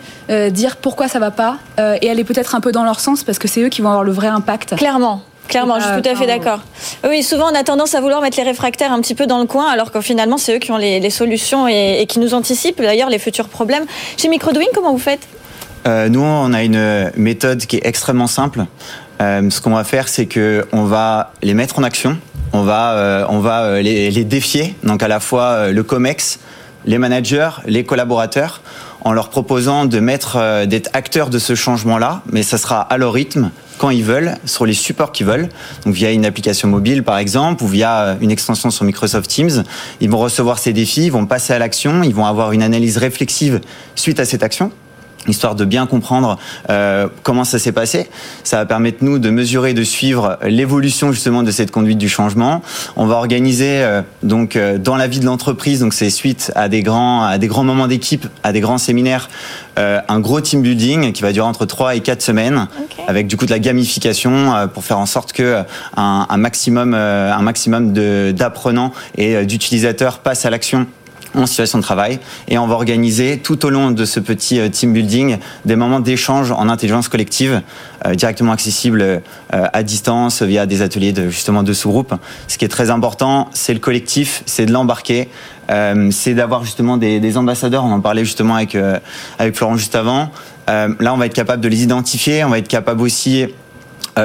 dire 0.52 0.78
pourquoi 0.78 1.08
ça 1.08 1.18
va 1.18 1.32
pas 1.32 1.58
et 2.02 2.08
aller 2.08 2.24
peut-être 2.24 2.54
un 2.54 2.62
peu 2.62 2.72
dans 2.72 2.84
leur 2.84 3.00
sens 3.00 3.24
parce 3.24 3.40
que 3.40 3.48
c'est 3.48 3.64
eux 3.64 3.70
qui 3.70 3.82
vont 3.82 3.90
avoir 3.90 4.04
le 4.04 4.12
vrai 4.12 4.28
impact. 4.28 4.76
Clairement. 4.76 5.24
Clairement, 5.50 5.80
je 5.80 5.86
suis 5.86 6.02
tout 6.02 6.10
à 6.10 6.16
fait 6.16 6.28
d'accord. 6.28 6.60
Oui, 7.08 7.24
souvent 7.24 7.52
on 7.52 7.56
a 7.56 7.64
tendance 7.64 7.96
à 7.96 8.02
vouloir 8.02 8.22
mettre 8.22 8.38
les 8.38 8.44
réfractaires 8.44 8.94
un 8.94 9.02
petit 9.02 9.16
peu 9.16 9.26
dans 9.26 9.40
le 9.40 9.46
coin, 9.46 9.68
alors 9.68 9.92
que 9.92 10.00
finalement 10.00 10.38
c'est 10.38 10.56
eux 10.56 10.60
qui 10.60 10.72
ont 10.72 10.78
les, 10.78 11.10
solutions 11.10 11.68
et, 11.68 12.06
qui 12.08 12.20
nous 12.20 12.36
anticipent. 12.36 12.80
D'ailleurs 12.80 13.10
les 13.10 13.18
futurs 13.18 13.50
problèmes. 13.50 13.86
Chez 14.16 14.30
Microdwing, 14.30 14.68
comment 14.76 14.92
vous 14.92 15.00
faites? 15.00 15.28
Euh, 15.88 16.08
Nous, 16.08 16.22
on 16.22 16.54
a 16.54 16.62
une 16.62 17.12
méthode 17.16 17.66
qui 17.66 17.78
est 17.78 17.86
extrêmement 17.86 18.28
simple. 18.28 18.66
Euh, 19.22 19.50
ce 19.50 19.60
qu'on 19.60 19.72
va 19.72 19.84
faire, 19.84 20.08
c'est 20.08 20.28
que 20.28 20.68
on 20.72 20.84
va 20.84 21.34
les 21.42 21.56
mettre 21.56 21.80
en 21.80 21.84
action, 21.84 22.18
on 22.54 22.62
va, 22.62 22.94
euh, 22.94 23.26
on 23.30 23.40
va 23.40 23.82
les, 23.82 24.12
les, 24.12 24.24
défier, 24.24 24.76
donc 24.84 25.02
à 25.02 25.08
la 25.08 25.20
fois 25.20 25.72
le 25.72 25.84
COMEX, 25.84 26.40
les 26.86 27.00
managers, 27.00 27.50
les 27.66 27.84
collaborateurs, 27.84 28.62
en 29.04 29.14
leur 29.14 29.30
proposant 29.30 29.86
de 29.86 30.00
mettre, 30.00 30.66
d'être 30.66 30.92
acteurs 30.94 31.30
de 31.30 31.40
ce 31.40 31.56
changement-là, 31.56 32.22
mais 32.32 32.44
ça 32.44 32.58
sera 32.58 32.82
à 32.82 32.98
leur 32.98 33.14
rythme, 33.14 33.50
quand 33.80 33.90
ils 33.90 34.04
veulent, 34.04 34.36
sur 34.46 34.66
les 34.66 34.74
supports 34.74 35.12
qu'ils 35.12 35.26
veulent, 35.26 35.50
donc 35.86 35.96
via 35.96 36.12
une 36.12 36.26
application 36.26 36.68
mobile 36.68 37.02
par 37.02 37.18
exemple, 37.18 37.64
ou 37.64 37.68
via 37.68 38.18
une 38.22 38.30
extension 38.30 38.70
sur 38.70 38.86
Microsoft 38.86 39.28
Teams. 39.30 39.64
Ils 40.02 40.10
vont 40.10 40.20
recevoir 40.20 40.60
ces 40.60 40.74
défis, 40.74 41.06
ils 41.06 41.12
vont 41.12 41.26
passer 41.26 41.54
à 41.54 41.60
l'action, 41.60 42.04
ils 42.04 42.14
vont 42.14 42.26
avoir 42.26 42.52
une 42.52 42.62
analyse 42.62 42.98
réflexive 42.98 43.62
suite 43.96 44.20
à 44.20 44.26
cette 44.26 44.44
action 44.44 44.72
histoire 45.28 45.56
de 45.56 45.66
bien 45.66 45.86
comprendre 45.86 46.38
euh, 46.70 47.08
comment 47.24 47.44
ça 47.44 47.60
s'est 47.60 47.72
passé. 47.72 48.10
Ça 48.44 48.58
va 48.58 48.66
permettre 48.66 49.04
nous 49.04 49.20
de 49.20 49.30
mesurer, 49.30 49.74
de 49.74 49.84
suivre 49.84 50.38
l'évolution 50.44 51.12
justement 51.12 51.44
de 51.44 51.52
cette 51.52 51.72
conduite 51.72 51.98
du 51.98 52.10
changement. 52.10 52.62
On 52.96 53.06
va 53.06 53.16
organiser 53.16 53.84
euh, 53.84 54.02
donc 54.24 54.56
euh, 54.56 54.78
dans 54.78 54.96
la 54.96 55.08
vie 55.08 55.20
de 55.20 55.26
l'entreprise, 55.26 55.80
donc 55.82 55.94
c'est 55.94 56.10
suite 56.10 56.52
à 56.56 56.70
des 56.70 56.82
grands 56.82 57.24
à 57.24 57.38
des 57.38 57.48
grands 57.48 57.64
moments 57.64 57.88
d'équipe, 57.88 58.28
à 58.44 58.52
des 58.52 58.62
grands 58.62 58.78
séminaires, 58.78 59.30
euh, 59.78 60.00
un 60.08 60.20
gros 60.20 60.42
team 60.42 60.62
building 60.62 61.12
qui 61.12 61.22
va 61.22 61.32
durer 61.32 61.48
entre 61.48 61.66
3 61.66 61.96
et 61.96 62.00
4 62.00 62.22
semaines, 62.22 62.68
avec 63.08 63.28
du 63.28 63.38
coup 63.38 63.46
de 63.46 63.52
la 63.52 63.60
gamification 63.60 64.56
euh, 64.56 64.68
pour 64.68 64.84
faire 64.84 65.00
en 65.00 65.06
sorte 65.06 65.34
que 65.34 65.64
un, 65.98 66.28
un 66.30 66.38
maximum 66.38 66.94
un 66.94 67.42
maximum 67.42 67.94
d'apprenants 68.34 68.92
et 69.18 69.46
d'utilisateurs 69.46 70.20
passent 70.20 70.46
à 70.46 70.50
l'action 70.50 70.88
en 71.36 71.46
situation 71.46 71.78
de 71.78 71.84
travail 71.84 72.20
et 72.48 72.58
on 72.58 72.68
va 72.68 72.76
organiser 72.76 73.40
tout 73.40 73.66
au 73.66 73.70
long 73.70 73.92
de 73.92 74.06
ce 74.06 74.20
petit 74.20 74.60
euh, 74.60 74.70
team 74.70 74.94
building 74.94 75.38
des 75.66 75.76
moments 75.76 76.00
d'échange 76.00 76.52
en 76.52 76.70
intelligence 76.70 77.08
collective 77.08 77.62
euh, 78.06 78.16
directement 78.16 78.52
accessibles 78.52 79.02
euh, 79.02 79.20
à 79.52 79.84
distance 79.84 80.42
via 80.42 80.66
des 80.66 80.82
ateliers 80.82 81.12
de 81.12 81.30
justement 81.30 81.64
de 81.64 81.74
sous-groupes. 81.74 82.14
Ce 82.48 82.58
qui 82.58 82.66
est 82.66 82.70
très 82.70 82.90
important, 82.90 83.50
c'est 83.54 83.74
le 83.74 83.80
collectif, 83.80 84.44
c'est 84.46 84.66
de 84.66 84.72
l'embarquer, 84.72 85.30
c'est 86.12 86.34
d'avoir 86.34 86.64
justement 86.64 86.98
des, 86.98 87.20
des, 87.20 87.38
ambassadeurs. 87.38 87.84
On 87.86 87.92
en 87.92 88.02
parlait 88.02 88.26
justement 88.26 88.56
avec 88.56 88.76
avec 89.38 89.56
Florent 89.56 89.78
juste 89.78 89.94
avant. 89.96 90.32
là, 90.68 91.14
on 91.14 91.18
va 91.18 91.28
être 91.28 91.34
capable 91.34 91.62
de 91.62 91.68
les 91.68 91.84
identifier, 91.84 92.44
on 92.44 92.50
va 92.50 92.58
être 92.58 92.68
capable 92.68 93.02
aussi 93.02 93.46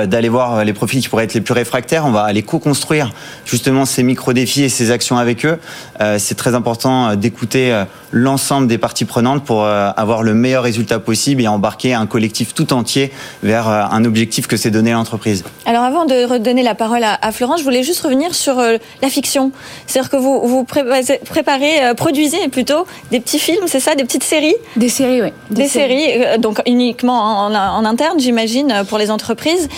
d'aller 0.06 0.28
voir 0.28 0.54
euh, 0.54 0.64
les 0.64 0.72
profils 0.72 1.00
qui 1.00 1.08
pourraient 1.08 1.24
être 1.24 1.34
les 1.34 1.40
plus 1.40 1.54
réfractaires. 1.54 2.06
On 2.06 2.10
va 2.10 2.22
aller 2.22 2.42
co-construire 2.42 3.12
justement 3.44 3.84
ces 3.84 4.02
micro-défis 4.02 4.64
et 4.64 4.68
ces 4.68 4.90
actions 4.90 5.16
avec 5.16 5.44
eux. 5.46 5.58
Euh, 6.00 6.18
c'est 6.18 6.34
très 6.34 6.54
important 6.54 7.16
d'écouter 7.16 7.84
l'ensemble 8.14 8.68
des 8.68 8.78
parties 8.78 9.04
prenantes 9.04 9.44
pour 9.44 9.64
avoir 9.66 10.22
le 10.22 10.34
meilleur 10.34 10.62
résultat 10.62 10.98
possible 10.98 11.42
et 11.42 11.48
embarquer 11.48 11.94
un 11.94 12.06
collectif 12.06 12.54
tout 12.54 12.72
entier 12.72 13.12
vers 13.42 13.68
un 13.68 14.04
objectif 14.04 14.46
que 14.46 14.56
s'est 14.56 14.70
donné 14.70 14.92
l'entreprise. 14.92 15.44
Alors 15.66 15.82
avant 15.82 16.04
de 16.04 16.24
redonner 16.24 16.62
la 16.62 16.74
parole 16.74 17.02
à, 17.02 17.32
Florence, 17.32 17.60
je 17.60 17.64
voulais 17.64 17.82
juste 17.82 18.00
revenir 18.00 18.34
sur 18.34 18.56
la 18.56 19.08
fiction. 19.08 19.50
C'est-à-dire 19.86 20.10
que 20.10 20.16
vous, 20.16 20.46
vous 20.46 20.64
préparez, 20.64 21.94
produisez 21.96 22.48
plutôt 22.48 22.86
des 23.10 23.20
petits 23.20 23.38
films, 23.38 23.64
c'est 23.66 23.80
ça, 23.80 23.94
des 23.94 24.04
petites 24.04 24.24
séries? 24.24 24.54
Des 24.76 24.88
séries, 24.88 25.22
oui. 25.22 25.32
Des, 25.50 25.66
séries, 25.66 26.38
donc 26.38 26.60
uniquement 26.66 27.46
en, 27.46 27.54
en 27.54 27.84
interne, 27.84 28.20
j'imagine, 28.20 28.84
pour 28.88 28.98
les 28.98 29.10
entreprises. 29.10 29.68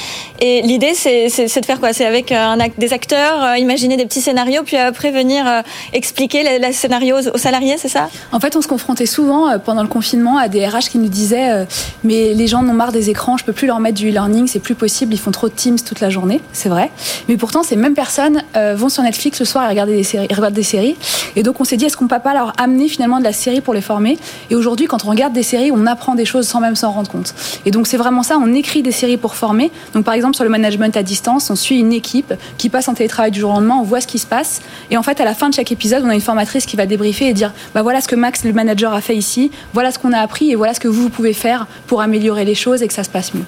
Et 0.41 0.63
l'idée, 0.63 0.95
c'est 0.95 1.29
de 1.29 1.65
faire 1.65 1.81
quoi? 1.81 1.93
C'est 1.93 2.05
avec 2.05 2.33
euh, 2.33 2.37
un, 2.37 2.59
des 2.77 2.93
acteurs, 2.93 3.43
euh, 3.43 3.57
imaginer 3.57 3.97
des 3.97 4.05
petits 4.05 4.21
scénarios, 4.21 4.63
puis 4.65 4.77
après 4.77 5.11
venir 5.11 5.47
euh, 5.47 5.63
expliquer 5.93 6.59
les, 6.59 6.73
scénarios 6.73 7.29
aux 7.33 7.39
salariés, 7.39 7.77
c'est 7.79 7.89
ça? 7.89 8.09
En 8.33 8.41
fait, 8.41 8.57
on 8.57 8.63
se 8.63 8.69
confrontait 8.69 9.07
souvent 9.07 9.49
euh, 9.49 9.59
pendant 9.59 9.83
le 9.83 9.89
confinement 9.89 10.39
à 10.39 10.49
des 10.49 10.67
RH 10.67 10.89
qui 10.91 10.99
nous 10.99 11.09
disaient 11.09 11.51
euh, 11.51 11.65
mais 12.05 12.35
les 12.35 12.47
gens 12.47 12.63
n'ont 12.63 12.73
marre 12.73 12.93
des 12.93 13.11
écrans, 13.11 13.37
je 13.37 13.45
peux 13.45 13.53
plus 13.53 13.67
leur 13.67 13.81
mettre 13.81 13.97
du 13.97 14.09
e-learning, 14.09 14.47
c'est 14.47 14.61
plus 14.61 14.75
possible, 14.75 15.15
ils 15.15 15.19
font 15.19 15.31
trop 15.31 15.49
de 15.49 15.55
Teams 15.55 15.79
toute 15.81 16.01
la 16.01 16.11
journée, 16.11 16.41
c'est 16.53 16.69
vrai. 16.69 16.91
Mais 17.29 17.37
pourtant, 17.37 17.63
ces 17.63 17.77
mêmes 17.77 17.95
personnes 17.95 18.43
euh, 18.57 18.75
vont 18.77 18.89
sur 18.89 19.03
Netflix 19.03 19.39
le 19.41 19.47
soir 19.47 19.65
et 19.65 19.69
regardent 19.69 19.91
des 19.91 20.03
séries, 20.03 20.29
des 20.53 20.63
séries. 20.63 20.97
Et 21.37 21.43
donc, 21.43 21.61
on 21.61 21.65
s'est 21.65 21.77
dit 21.77 21.85
est-ce 21.85 21.97
qu'on 21.97 22.09
peut 22.09 22.19
pas 22.19 22.35
leur 22.35 22.53
amener 22.59 22.89
finalement 22.89 23.19
de 23.19 23.25
la 23.25 23.33
série 23.33 23.61
pour 23.61 23.75
les 23.75 23.81
former? 23.81 24.19
Et 24.51 24.55
aujourd'hui, 24.55 24.87
quand 24.87 25.05
on 25.05 25.11
regarde 25.11 25.33
des 25.33 25.43
séries, 25.43 25.71
on 25.73 25.87
apprend 25.87 26.15
des 26.15 26.25
choses 26.25 26.47
sans 26.47 26.61
même 26.61 26.77
s'en 26.77 26.93
rendre 26.93 27.11
compte. 27.11 27.35
Et 27.65 27.71
donc, 27.71 27.87
c'est 27.87 27.97
vraiment 27.97 28.23
ça. 28.23 28.39
On 28.43 28.55
écrit 28.55 28.83
des 28.83 28.93
séries 28.93 29.17
pour 29.17 29.35
former. 29.35 29.71
Donc, 29.95 30.05
par 30.05 30.15
exemple, 30.15 30.35
sur 30.35 30.45
le 30.45 30.51
management 30.51 30.97
à 30.97 31.03
distance, 31.03 31.51
on 31.51 31.57
suit 31.57 31.79
une 31.79 31.93
équipe 31.93 32.35
qui 32.59 32.69
passe 32.69 32.89
en 32.89 32.95
télétravail 32.95 33.31
du 33.31 33.41
jour 33.41 33.51
au 33.51 33.55
lendemain, 33.55 33.77
on 33.81 33.85
voit 33.85 34.01
ce 34.01 34.07
qui 34.07 34.19
se 34.19 34.27
passe. 34.27 34.61
Et 34.91 34.97
en 34.97 35.03
fait, 35.03 35.21
à 35.21 35.25
la 35.25 35.35
fin 35.35 35.49
de 35.49 35.55
chaque 35.55 35.73
épisode, 35.73 36.03
on 36.05 36.09
a 36.09 36.15
une 36.15 36.21
formatrice 36.21 36.67
qui 36.67 36.77
va 36.77 36.87
débriefer 36.87 37.29
et 37.29 37.35
dire 37.35 37.53
bah 37.75 37.83
voilà 37.83 38.01
ce 38.01 38.09
que 38.09 38.16
Max, 38.17 38.45
le 38.45 38.53
manager, 38.53 38.93
a 38.93 39.01
fait 39.01 39.17
ici, 39.17 39.51
voilà 39.73 39.91
ce 39.91 39.99
qu'on 39.99 40.13
a 40.13 40.19
appris 40.19 40.51
et 40.51 40.55
voilà 40.55 40.75
ce 40.75 40.81
que 40.81 40.89
vous, 40.89 41.03
vous 41.03 41.09
pouvez 41.11 41.33
faire 41.33 41.67
pour 41.87 42.01
améliorer 42.01 42.45
les 42.45 42.55
choses 42.55 42.83
et 42.83 42.89
que 42.89 42.95
ça 42.95 43.05
se 43.05 43.11
passe 43.11 43.35
mieux. 43.35 43.45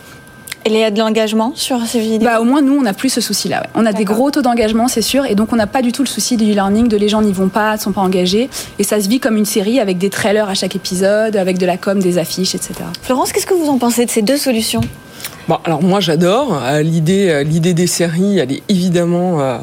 Et 0.65 0.71
il 0.71 0.79
y 0.79 0.85
a 0.85 0.91
de 0.91 0.99
l'engagement 0.99 1.53
sur 1.55 1.81
ces 1.87 2.01
vidéos? 2.01 2.29
Bah, 2.29 2.41
Au 2.41 2.45
moins, 2.45 2.61
nous, 2.61 2.75
on 2.77 2.83
n'a 2.83 2.93
plus 2.93 3.09
ce 3.09 3.21
souci-là. 3.21 3.61
Ouais. 3.61 3.69
On 3.75 3.87
a 3.87 3.93
des 3.93 4.05
gros 4.05 4.31
taux 4.31 4.43
d'engagement, 4.43 4.89
c'est 4.89 5.03
sûr, 5.03 5.25
et 5.25 5.35
donc 5.35 5.53
on 5.53 5.57
n'a 5.57 5.67
pas 5.67 5.83
du 5.83 5.93
tout 5.93 6.03
le 6.03 6.09
souci 6.09 6.37
du 6.37 6.45
e-learning, 6.45 6.89
de 6.89 6.97
les 6.97 7.09
gens 7.09 7.23
n'y 7.23 7.33
vont 7.33 7.49
pas, 7.49 7.75
ne 7.75 7.81
sont 7.81 7.93
pas 7.93 8.03
engagés. 8.03 8.51
Et 8.79 8.85
ça 8.85 9.01
se 9.01 9.09
vit 9.09 9.21
comme 9.21 9.37
une 9.37 9.47
série 9.47 9.81
avec 9.81 9.99
des 9.99 10.11
trailers 10.11 10.49
à 10.49 10.55
chaque 10.55 10.77
épisode, 10.77 11.37
avec 11.37 11.59
de 11.59 11.65
la 11.65 11.77
com, 11.77 12.01
des 12.01 12.19
affiches, 12.19 12.55
etc. 12.55 12.75
Florence, 13.03 13.33
qu'est-ce 13.33 13.47
que 13.47 13.55
vous 13.55 13.69
en 13.69 13.79
pensez 13.79 14.05
de 14.05 14.11
ces 14.11 14.23
deux 14.23 14.37
solutions? 14.37 14.83
Bon, 15.49 15.57
alors 15.65 15.83
moi 15.83 15.99
j'adore 15.99 16.63
euh, 16.63 16.83
l'idée 16.83 17.31
euh, 17.31 17.43
l'idée 17.43 17.73
des 17.73 17.87
séries, 17.87 18.39
elle 18.39 18.53
est 18.53 18.63
évidemment 18.69 19.41
euh, 19.41 19.57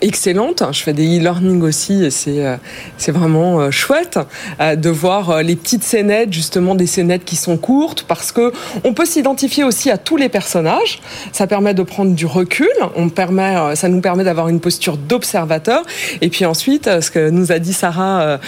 excellente. 0.00 0.64
Je 0.72 0.82
fais 0.82 0.92
des 0.92 1.18
e-learning 1.18 1.62
aussi 1.62 2.04
et 2.04 2.10
c'est 2.10 2.44
c'est 2.98 3.12
vraiment 3.12 3.70
chouette 3.70 4.18
de 4.60 4.90
voir 4.90 5.42
les 5.42 5.56
petites 5.56 5.84
scénettes 5.84 6.32
justement 6.32 6.74
des 6.74 6.86
scénettes 6.86 7.24
qui 7.24 7.36
sont 7.36 7.56
courtes 7.56 8.04
parce 8.06 8.32
que 8.32 8.52
on 8.84 8.92
peut 8.92 9.06
s'identifier 9.06 9.64
aussi 9.64 9.90
à 9.90 9.96
tous 9.96 10.16
les 10.16 10.28
personnages. 10.28 11.00
Ça 11.32 11.46
permet 11.46 11.74
de 11.74 11.82
prendre 11.82 12.14
du 12.14 12.26
recul, 12.26 12.68
on 12.94 13.08
permet 13.08 13.74
ça 13.74 13.88
nous 13.88 14.00
permet 14.00 14.24
d'avoir 14.24 14.48
une 14.48 14.60
posture 14.60 14.96
d'observateur 14.96 15.82
et 16.20 16.28
puis 16.28 16.44
ensuite 16.44 17.00
ce 17.00 17.10
que 17.10 17.30
nous 17.30 17.52
a 17.52 17.58
dit 17.58 17.72
Sarah 17.72 18.38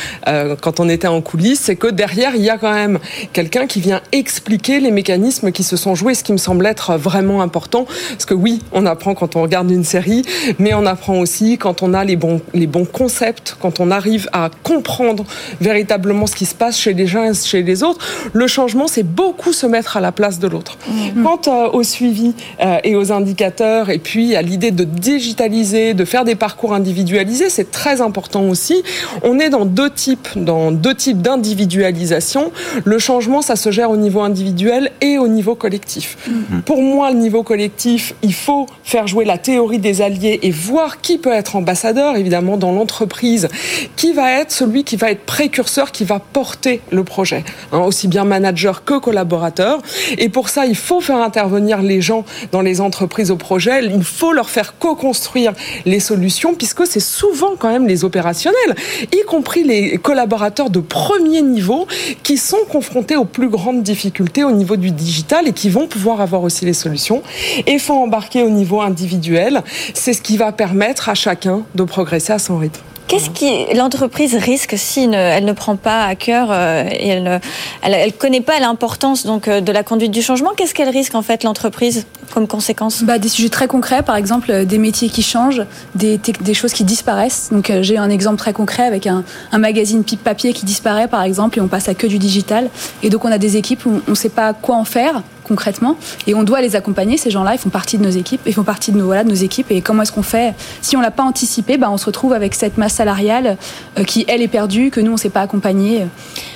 quand 0.61 0.81
on 0.81 0.89
était 0.89 1.09
en 1.09 1.23
coulisses, 1.23 1.61
c'est 1.61 1.77
que 1.77 1.87
derrière 1.87 2.35
il 2.35 2.43
y 2.43 2.51
a 2.51 2.59
quand 2.59 2.75
même 2.75 2.99
quelqu'un 3.33 3.67
qui 3.67 3.81
vient 3.81 4.03
expliquer 4.13 4.81
les 4.81 4.91
mécanismes 4.91 5.51
qui 5.51 5.63
se 5.63 5.77
sont 5.77 5.95
joués, 5.95 6.15
ce 6.15 6.25
qui 6.25 6.33
me 6.33 6.39
semble 6.39 6.52
être 6.65 6.97
vraiment 6.97 7.43
important. 7.43 7.87
Parce 8.11 8.25
que 8.25 8.35
oui, 8.35 8.61
on 8.73 8.87
apprend 8.87 9.15
quand 9.15 9.37
on 9.37 9.43
regarde 9.43 9.71
une 9.71 9.85
série, 9.85 10.23
mais 10.59 10.75
on 10.75 10.87
apprend 10.87 11.19
aussi 11.19 11.59
quand 11.59 11.83
on 11.83 11.95
a 11.95 12.05
les 12.05 12.17
bons, 12.17 12.41
les 12.55 12.67
bons 12.67 12.85
concepts, 12.85 13.57
quand 13.61 13.81
on 13.81 13.91
arrive 13.91 14.29
à 14.33 14.51
comprendre 14.63 15.25
véritablement 15.61 16.27
ce 16.27 16.35
qui 16.35 16.47
se 16.47 16.55
passe 16.55 16.79
chez 16.79 16.93
les 16.93 17.17
uns 17.17 17.33
et 17.33 17.35
chez 17.35 17.63
les 17.63 17.83
autres. 17.83 18.01
Le 18.33 18.47
changement, 18.47 18.87
c'est 18.89 19.03
beaucoup 19.03 19.53
se 19.53 19.67
mettre 19.67 19.97
à 19.97 20.01
la 20.01 20.13
place 20.13 20.39
de 20.39 20.49
l'autre. 20.49 20.79
Mmh. 20.89 21.23
Quant 21.23 21.41
euh, 21.49 21.69
au 21.73 21.83
suivi 21.83 22.35
euh, 22.61 22.79
et 22.85 22.97
aux 22.97 23.13
indicateurs, 23.13 23.91
et 23.91 23.99
puis 23.99 24.37
à 24.37 24.43
l'idée 24.43 24.71
de 24.71 24.85
digitaliser, 24.85 25.95
de 25.95 26.05
faire 26.05 26.25
des 26.25 26.35
parcours 26.35 26.75
individualisés, 26.75 27.51
c'est 27.51 27.71
très 27.71 28.01
important 28.01 28.49
aussi. 28.49 28.83
On 29.23 29.39
est 29.39 29.51
dans 29.51 29.65
deux 29.65 29.91
types, 29.91 30.29
dans 30.37 30.73
deux 30.73 30.95
types 30.95 31.21
d'individualisation. 31.23 32.53
Le 32.85 32.99
changement, 32.99 33.43
ça 33.43 33.57
se 33.57 33.71
gère 33.71 33.91
au 33.91 33.97
niveau 33.97 34.21
individuel 34.21 34.91
et 35.01 35.19
au 35.19 35.29
niveau 35.29 35.55
collectif. 35.55 36.17
Mmh. 36.27 36.33
Pour 36.65 36.83
moi, 36.83 37.11
le 37.11 37.19
niveau 37.19 37.43
collectif, 37.43 38.15
il 38.23 38.35
faut 38.35 38.67
faire 38.85 39.07
jouer 39.07 39.25
la 39.25 39.39
théorie 39.39 39.79
des 39.79 40.03
alliés 40.03 40.41
et 40.43 40.51
voir 40.51 41.01
qui 41.01 41.19
peut 41.19 41.33
être 41.33 41.57
ambassadeur, 41.57 42.17
évidemment, 42.17 42.57
dans 42.57 42.73
l'entreprise, 42.73 43.49
qui 43.97 44.13
va 44.13 44.33
être 44.33 44.53
celui 44.53 44.85
qui 44.85 44.97
va 44.97 45.11
être 45.11 45.25
précurseur, 45.25 45.93
qui 45.93 46.05
va 46.05 46.19
porter 46.19 46.81
le 46.91 47.05
projet, 47.05 47.45
hein, 47.73 47.81
aussi 47.81 48.09
bien 48.09 48.25
manager 48.25 48.85
que 48.85 48.99
collaborateur. 48.99 49.81
Et 50.19 50.29
pour 50.29 50.49
ça, 50.49 50.67
il 50.67 50.77
faut 50.77 51.01
faire 51.01 51.19
intervenir 51.19 51.83
les 51.83 52.01
gens 52.01 52.25
dans 52.51 52.63
les 52.63 52.81
entreprises 52.81 53.31
au 53.31 53.37
projet. 53.37 53.85
Il 53.85 54.05
faut 54.05 54.33
leur 54.33 54.51
faire 54.51 54.79
co-construire 54.79 55.53
les 55.85 56.01
solutions, 56.01 56.55
puisque 56.55 56.87
c'est 56.87 57.01
souvent 57.01 57.53
quand 57.59 57.71
même 57.71 57.87
les 57.87 58.05
opérationnels, 58.05 58.75
y 59.13 59.25
compris 59.27 59.65
les 59.65 59.99
collaborateurs 59.99 60.71
de 60.71 60.81
premier 60.81 61.43
niveau, 61.43 61.87
qui 62.23 62.37
sont 62.37 62.65
confrontés 62.71 63.17
aux 63.17 63.25
plus 63.25 63.49
grandes 63.49 63.83
difficultés 63.83 64.45
au 64.45 64.53
niveau 64.53 64.77
du 64.77 64.91
digital 64.91 65.49
et 65.49 65.53
qui 65.53 65.69
vont 65.69 65.87
pouvoir 65.87 66.21
avoir 66.23 66.43
aussi 66.43 66.65
les 66.65 66.73
solutions. 66.73 67.23
Et 67.67 67.79
faut 67.79 67.95
embarquer 67.95 68.43
au 68.43 68.51
niveau 68.51 68.81
individuel. 68.81 69.63
C'est 69.95 70.13
ce 70.13 70.23
qui 70.23 70.37
va 70.37 70.53
permettre 70.53 71.09
à 71.09 71.15
chacun 71.15 71.63
de 71.75 71.85
progresser 71.85 72.33
à 72.33 72.39
son 72.39 72.59
rythme. 72.59 72.81
Qu'est-ce 73.09 73.29
qui 73.29 73.51
l'entreprise 73.75 74.35
risque 74.35 74.75
si 74.79 75.07
ne, 75.07 75.17
elle 75.17 75.45
ne 75.45 75.53
prend 75.53 75.77
pas 75.77 76.07
à 76.07 76.15
cœur 76.15 76.49
euh, 76.51 76.85
et 76.91 77.09
elle 77.09 77.23
ne 77.23 77.39
elle, 77.83 77.93
elle 77.93 78.13
connaît 78.15 78.41
pas 78.41 78.59
l'importance 78.59 79.27
donc 79.27 79.49
euh, 79.49 79.61
de 79.61 79.71
la 79.71 79.83
conduite 79.83 80.13
du 80.13 80.23
changement? 80.23 80.53
Qu'est-ce 80.57 80.73
qu'elle 80.73 80.89
risque 80.89 81.15
en 81.15 81.21
fait 81.21 81.45
l'entreprise 81.45 82.07
comme 82.33 82.47
conséquence? 82.47 83.03
Bah, 83.03 83.19
Des 83.19 83.29
sujets 83.29 83.51
très 83.51 83.69
concrets, 83.69 84.03
par 84.03 84.17
exemple 84.17 84.51
euh, 84.51 84.65
des 84.65 84.79
métiers 84.79 85.09
qui 85.09 85.23
changent, 85.23 85.63
des, 85.95 86.19
des 86.19 86.55
choses 86.55 86.73
qui 86.73 86.85
disparaissent. 86.85 87.51
Donc 87.53 87.71
euh, 87.71 87.83
j'ai 87.83 87.99
un 87.99 88.09
exemple 88.11 88.39
très 88.39 88.53
concret 88.53 88.85
avec 88.85 89.07
un, 89.07 89.25
un, 89.53 89.59
magazine 89.59 90.03
pipe 90.05 90.25
papier 90.25 90.53
qui 90.53 90.65
disparaît 90.65 91.09
par 91.09 91.23
exemple 91.23 91.59
et 91.59 91.61
on 91.61 91.69
passe 91.69 91.89
à 91.89 91.95
que 91.95 92.07
du 92.07 92.19
digital. 92.19 92.71
Et 93.03 93.11
donc 93.11 93.25
on 93.25 93.31
a 93.31 93.39
des 93.39 93.57
équipes 93.57 93.85
où 93.87 94.01
on 94.07 94.11
ne 94.13 94.17
sait 94.17 94.31
pas 94.31 94.55
quoi 94.55 94.77
en 94.77 94.85
faire 94.85 95.23
concrètement. 95.45 95.97
Et 96.27 96.35
on 96.35 96.43
doit 96.43 96.61
les 96.61 96.77
accompagner 96.77 97.17
ces 97.17 97.31
gens-là. 97.31 97.55
Ils 97.55 97.59
font 97.59 97.71
partie 97.71 97.99
de 97.99 98.05
nos 98.05 98.11
équipes 98.11 98.41
ils 98.47 98.55
font 98.55 98.63
partie 98.65 98.93
de 98.93 98.99
nos 98.99 99.07
voilà 99.07 99.25
de 99.25 99.29
nos 99.29 99.35
équipes. 99.35 99.71
Et 99.71 99.81
comment 99.81 100.03
est-ce 100.03 100.13
qu'on 100.13 100.23
fait? 100.23 100.55
Si 100.81 100.97
on 100.97 101.01
l'a 101.01 101.11
pas 101.11 101.23
anticipé 101.23 101.77
bah, 101.77 101.91
on 101.91 101.97
se 101.97 102.07
retrouve 102.07 102.33
avec 102.33 102.55
cette 102.55 102.79
masse 102.79 102.95
salariale 102.95 103.57
euh, 103.99 104.05
qui 104.05 104.25
elle 104.29 104.43
est 104.43 104.49
perdue 104.49 104.91
que 104.91 105.01
nous 105.01 105.13
on 105.13 105.17
s'est 105.17 105.31
pas 105.31 105.41
accompagné 105.41 106.07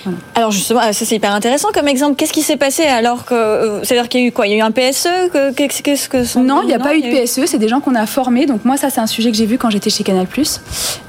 voilà. 0.04 0.18
alors 0.34 0.50
justement 0.50 0.80
ça 0.80 0.92
c'est 0.92 1.16
hyper 1.16 1.32
intéressant 1.32 1.68
comme 1.72 1.88
exemple. 1.88 2.16
Qu'est-ce 2.16 2.32
qui 2.32 2.42
s'est 2.42 2.56
passé 2.56 2.84
alors 2.84 3.24
que 3.24 3.34
euh, 3.34 3.84
c'est 3.84 3.96
à 3.96 4.02
dire 4.02 4.08
qu'il 4.08 4.20
y 4.20 4.24
a 4.24 4.26
eu 4.26 4.32
quoi? 4.32 4.46
Il 4.46 4.52
y 4.52 4.54
a 4.54 4.58
eu 4.58 4.62
un 4.62 4.70
PSE 4.70 5.08
qu'est-ce 5.56 5.82
que, 5.82 6.08
que 6.08 6.24
sont... 6.24 6.42
non 6.42 6.60
il 6.62 6.68
n'y 6.68 6.74
a 6.74 6.78
non, 6.78 6.84
pas 6.84 6.96
eu 6.96 7.02
de 7.02 7.24
PSE 7.24 7.46
c'est 7.46 7.58
des 7.58 7.68
gens 7.68 7.80
qu'on 7.80 7.94
a 7.94 8.06
formés. 8.06 8.46
Donc 8.46 8.64
moi 8.64 8.76
ça 8.76 8.90
c'est 8.90 9.00
un 9.00 9.06
sujet 9.06 9.30
que 9.30 9.36
j'ai 9.36 9.46
vu 9.46 9.58
quand 9.58 9.70
j'étais 9.70 9.90
chez 9.90 10.04
Canal 10.04 10.26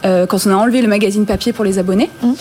euh, 0.06 0.26
quand 0.26 0.46
on 0.46 0.52
a 0.52 0.56
enlevé 0.56 0.82
le 0.82 0.88
magazine 0.88 1.26
papier 1.26 1.54
pour 1.54 1.66
les 1.66 1.80
abonnés. 1.80 2.10
Mmh. 2.22 2.34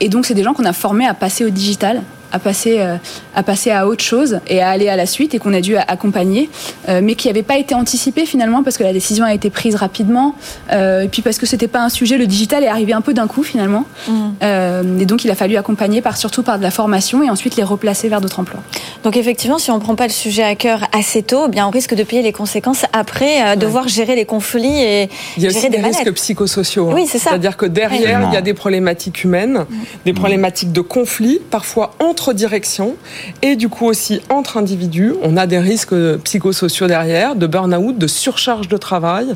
et 0.00 0.08
donc 0.08 0.26
c'est 0.26 0.34
des 0.34 0.42
gens 0.42 0.54
qu'on 0.54 0.64
a 0.64 0.72
formés 0.72 1.06
à 1.06 1.14
passer 1.14 1.44
au 1.44 1.50
digital 1.50 2.02
à 2.32 2.38
passer, 2.38 2.80
euh, 2.80 2.96
à 3.34 3.42
passer 3.42 3.70
à 3.70 3.86
autre 3.86 4.02
chose 4.02 4.40
et 4.48 4.60
à 4.60 4.70
aller 4.70 4.88
à 4.88 4.96
la 4.96 5.06
suite 5.06 5.34
et 5.34 5.38
qu'on 5.38 5.52
a 5.52 5.60
dû 5.60 5.76
accompagner, 5.76 6.50
euh, 6.88 7.00
mais 7.02 7.14
qui 7.14 7.28
n'avait 7.28 7.42
pas 7.42 7.58
été 7.58 7.74
anticipé 7.74 8.26
finalement 8.26 8.62
parce 8.62 8.78
que 8.78 8.82
la 8.82 8.92
décision 8.92 9.24
a 9.24 9.34
été 9.34 9.50
prise 9.50 9.74
rapidement 9.74 10.34
euh, 10.72 11.02
et 11.02 11.08
puis 11.08 11.22
parce 11.22 11.38
que 11.38 11.46
c'était 11.46 11.68
pas 11.68 11.80
un 11.80 11.88
sujet, 11.88 12.16
le 12.18 12.26
digital 12.26 12.64
est 12.64 12.68
arrivé 12.68 12.92
un 12.92 13.00
peu 13.00 13.14
d'un 13.14 13.26
coup 13.26 13.42
finalement. 13.42 13.84
Mmh. 14.08 15.00
et 15.00 15.06
donc 15.06 15.24
il 15.24 15.30
a 15.30 15.34
fallu 15.34 15.56
accompagner 15.56 16.00
par, 16.00 16.16
surtout 16.16 16.42
par 16.42 16.58
de 16.58 16.62
la 16.62 16.70
formation 16.70 17.22
et 17.22 17.30
ensuite 17.30 17.56
les 17.56 17.62
replacer 17.62 18.08
vers 18.08 18.20
d'autres 18.20 18.40
emplois. 18.40 18.60
Donc 19.04 19.16
effectivement, 19.16 19.58
si 19.58 19.70
on 19.70 19.76
ne 19.76 19.80
prend 19.80 19.94
pas 19.94 20.06
le 20.06 20.12
sujet 20.12 20.42
à 20.42 20.54
cœur 20.54 20.86
assez 20.92 21.22
tôt, 21.22 21.44
eh 21.46 21.50
bien 21.50 21.66
on 21.66 21.70
risque 21.70 21.94
de 21.94 22.02
payer 22.02 22.22
les 22.22 22.32
conséquences 22.32 22.84
après, 22.92 23.42
ouais. 23.42 23.56
devoir 23.56 23.88
gérer 23.88 24.16
les 24.16 24.24
conflits 24.24 24.80
et 24.80 25.08
il 25.36 25.42
y 25.42 25.46
a 25.46 25.50
gérer 25.50 25.66
aussi 25.66 25.70
des, 25.70 25.78
des 25.78 25.84
risques 25.84 26.12
psychosociaux. 26.12 26.90
Oui, 26.92 27.06
c'est 27.06 27.18
ça. 27.18 27.30
C'est-à-dire 27.30 27.56
que 27.56 27.66
derrière, 27.66 28.22
il 28.28 28.34
y 28.34 28.36
a 28.36 28.42
des 28.42 28.54
problématiques 28.54 29.24
humaines, 29.24 29.64
mmh. 29.68 29.76
des 30.06 30.12
problématiques 30.12 30.72
de 30.72 30.80
conflit, 30.80 31.40
parfois 31.50 31.94
entre 32.00 32.21
directions 32.30 32.94
et 33.42 33.56
du 33.56 33.68
coup 33.68 33.86
aussi 33.86 34.20
entre 34.28 34.56
individus. 34.56 35.14
On 35.22 35.36
a 35.36 35.46
des 35.46 35.58
risques 35.58 35.94
psychosociaux 36.24 36.86
derrière, 36.86 37.34
de 37.34 37.46
burn-out, 37.46 37.98
de 37.98 38.06
surcharge 38.06 38.68
de 38.68 38.76
travail, 38.76 39.34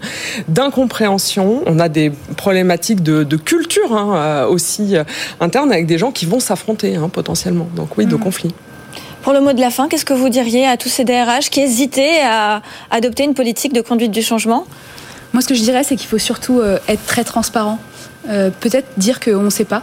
d'incompréhension. 0.49 1.63
On 1.67 1.79
a 1.81 1.89
des 1.89 2.13
problématiques 2.37 3.03
de, 3.03 3.25
de 3.25 3.37
culture 3.37 3.97
hein, 3.97 4.47
aussi 4.47 4.95
interne 5.41 5.73
avec 5.73 5.87
des 5.87 5.99
gens 5.99 6.13
qui 6.13 6.27
vont 6.27 6.41
s'affronter 6.41 6.97
hein, 6.97 7.09
potentiellement. 7.09 7.69
Donc 7.75 7.99
oui, 7.99 8.07
mmh. 8.07 8.11
de 8.11 8.17
conflit. 8.17 8.55
Pour 9.23 9.33
le 9.33 9.41
mot 9.41 9.53
de 9.53 9.61
la 9.61 9.71
fin, 9.71 9.89
qu'est-ce 9.89 10.05
que 10.05 10.15
vous 10.15 10.29
diriez 10.29 10.69
à 10.69 10.77
tous 10.77 10.89
ces 10.89 11.05
DRH 11.05 11.51
qui 11.51 11.61
hésitaient 11.61 12.21
à 12.23 12.63
adopter 12.93 13.25
une 13.25 13.35
politique 13.35 13.73
de 13.73 13.81
conduite 13.81 14.13
du 14.13 14.23
changement? 14.23 14.65
Moi, 15.33 15.43
ce 15.43 15.49
que 15.49 15.55
je 15.57 15.63
dirais, 15.63 15.83
c'est 15.83 15.97
qu'il 15.97 16.07
faut 16.07 16.19
surtout 16.19 16.61
euh, 16.61 16.79
être 16.89 17.05
très 17.07 17.25
transparent. 17.25 17.81
Euh, 18.29 18.51
Peut-être 18.61 18.87
dire 18.97 19.19
qu'on 19.19 19.43
ne 19.43 19.51
sait 19.51 19.65
pas, 19.65 19.83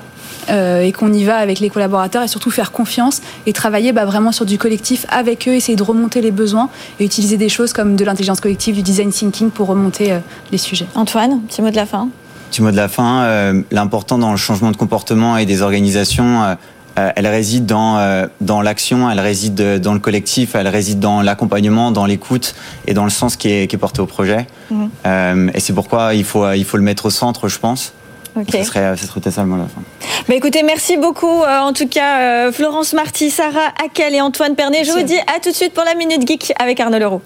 euh, 0.50 0.82
et 0.82 0.92
qu'on 0.92 1.12
y 1.14 1.24
va 1.24 1.38
avec 1.38 1.60
les 1.60 1.70
collaborateurs 1.70 2.24
et 2.24 2.28
surtout 2.28 2.52
faire 2.52 2.72
confiance 2.72 3.22
et 3.46 3.54
travailler 3.54 3.92
bah, 3.92 4.06
vraiment 4.06 4.32
sur 4.32 4.46
du 4.46 4.58
collectif 4.58 5.06
avec 5.10 5.48
eux, 5.48 5.54
essayer 5.54 5.76
de 5.76 5.84
remonter 5.84 6.22
les 6.22 6.32
besoins 6.32 6.70
et 7.00 7.06
utiliser 7.06 7.38
des 7.38 7.50
choses 7.50 7.74
comme 7.74 7.96
de 7.96 8.06
l'intelligence 8.06 8.40
collective, 8.40 8.76
du 8.76 8.82
design 8.82 9.12
thinking 9.12 9.50
pour 9.50 9.68
remonter 9.68 10.14
euh, 10.14 10.20
les 10.52 10.58
sujets. 10.58 10.88
Antoine, 10.96 11.42
petit 11.42 11.62
mot 11.62 11.70
de 11.70 11.76
la 11.76 11.86
fin? 11.86 12.10
Petit 12.50 12.62
mot 12.62 12.72
de 12.72 12.76
la 12.76 12.88
fin, 12.88 13.24
euh, 13.24 13.62
l'important 13.72 14.18
dans 14.18 14.32
le 14.32 14.38
changement 14.38 14.72
de 14.72 14.78
comportement 14.78 15.38
et 15.38 15.46
des 15.46 15.62
organisations, 15.62 16.56
euh, 17.00 17.12
elle 17.16 17.26
réside 17.26 17.66
dans, 17.66 17.98
euh, 17.98 18.28
dans 18.42 18.62
l'action, 18.62 19.10
elle 19.10 19.20
réside 19.20 19.80
dans 19.80 19.94
le 19.94 20.00
collectif, 20.00 20.54
elle 20.54 20.68
réside 20.68 21.00
dans 21.00 21.22
l'accompagnement, 21.22 21.92
dans 21.92 22.06
l'écoute 22.06 22.54
et 22.86 22.94
dans 22.94 23.04
le 23.04 23.10
sens 23.10 23.36
qui 23.36 23.50
est, 23.50 23.68
qui 23.68 23.76
est 23.76 23.80
porté 23.80 24.02
au 24.02 24.06
projet. 24.06 24.46
Mmh. 24.70 24.86
Euh, 25.06 25.50
et 25.56 25.60
c'est 25.60 25.74
pourquoi 25.74 26.14
il 26.14 26.24
faut, 26.24 26.52
il 26.52 26.66
faut 26.66 26.78
le 26.78 26.84
mettre 26.84 27.08
au 27.08 27.10
centre, 27.10 27.48
je 27.48 27.58
pense. 27.58 27.94
Okay. 28.36 28.64
Ce 28.64 28.70
serait, 28.70 28.98
ce 28.98 29.06
serait 29.06 29.22
la 29.26 29.32
fin. 29.32 29.82
Bah 30.28 30.34
écoutez, 30.34 30.64
merci 30.64 30.98
beaucoup. 30.98 31.44
Euh, 31.44 31.60
en 31.60 31.74
tout 31.74 31.88
cas, 31.88 32.20
euh, 32.22 32.52
Florence 32.52 32.94
Marty, 32.94 33.30
Sarah 33.30 33.72
Hakel 33.84 34.16
et 34.16 34.22
Antoine 34.22 34.56
Pernet. 34.56 34.78
Merci. 34.78 34.92
Je 34.92 34.98
vous 34.98 35.06
dis 35.06 35.20
à 35.36 35.40
tout 35.40 35.52
de 35.52 35.56
suite 35.56 35.74
pour 35.74 35.84
la 35.84 35.94
Minute 35.94 36.28
Geek 36.28 36.54
avec 36.58 36.80
Arnaud 36.80 36.98
Leroux. 36.98 37.22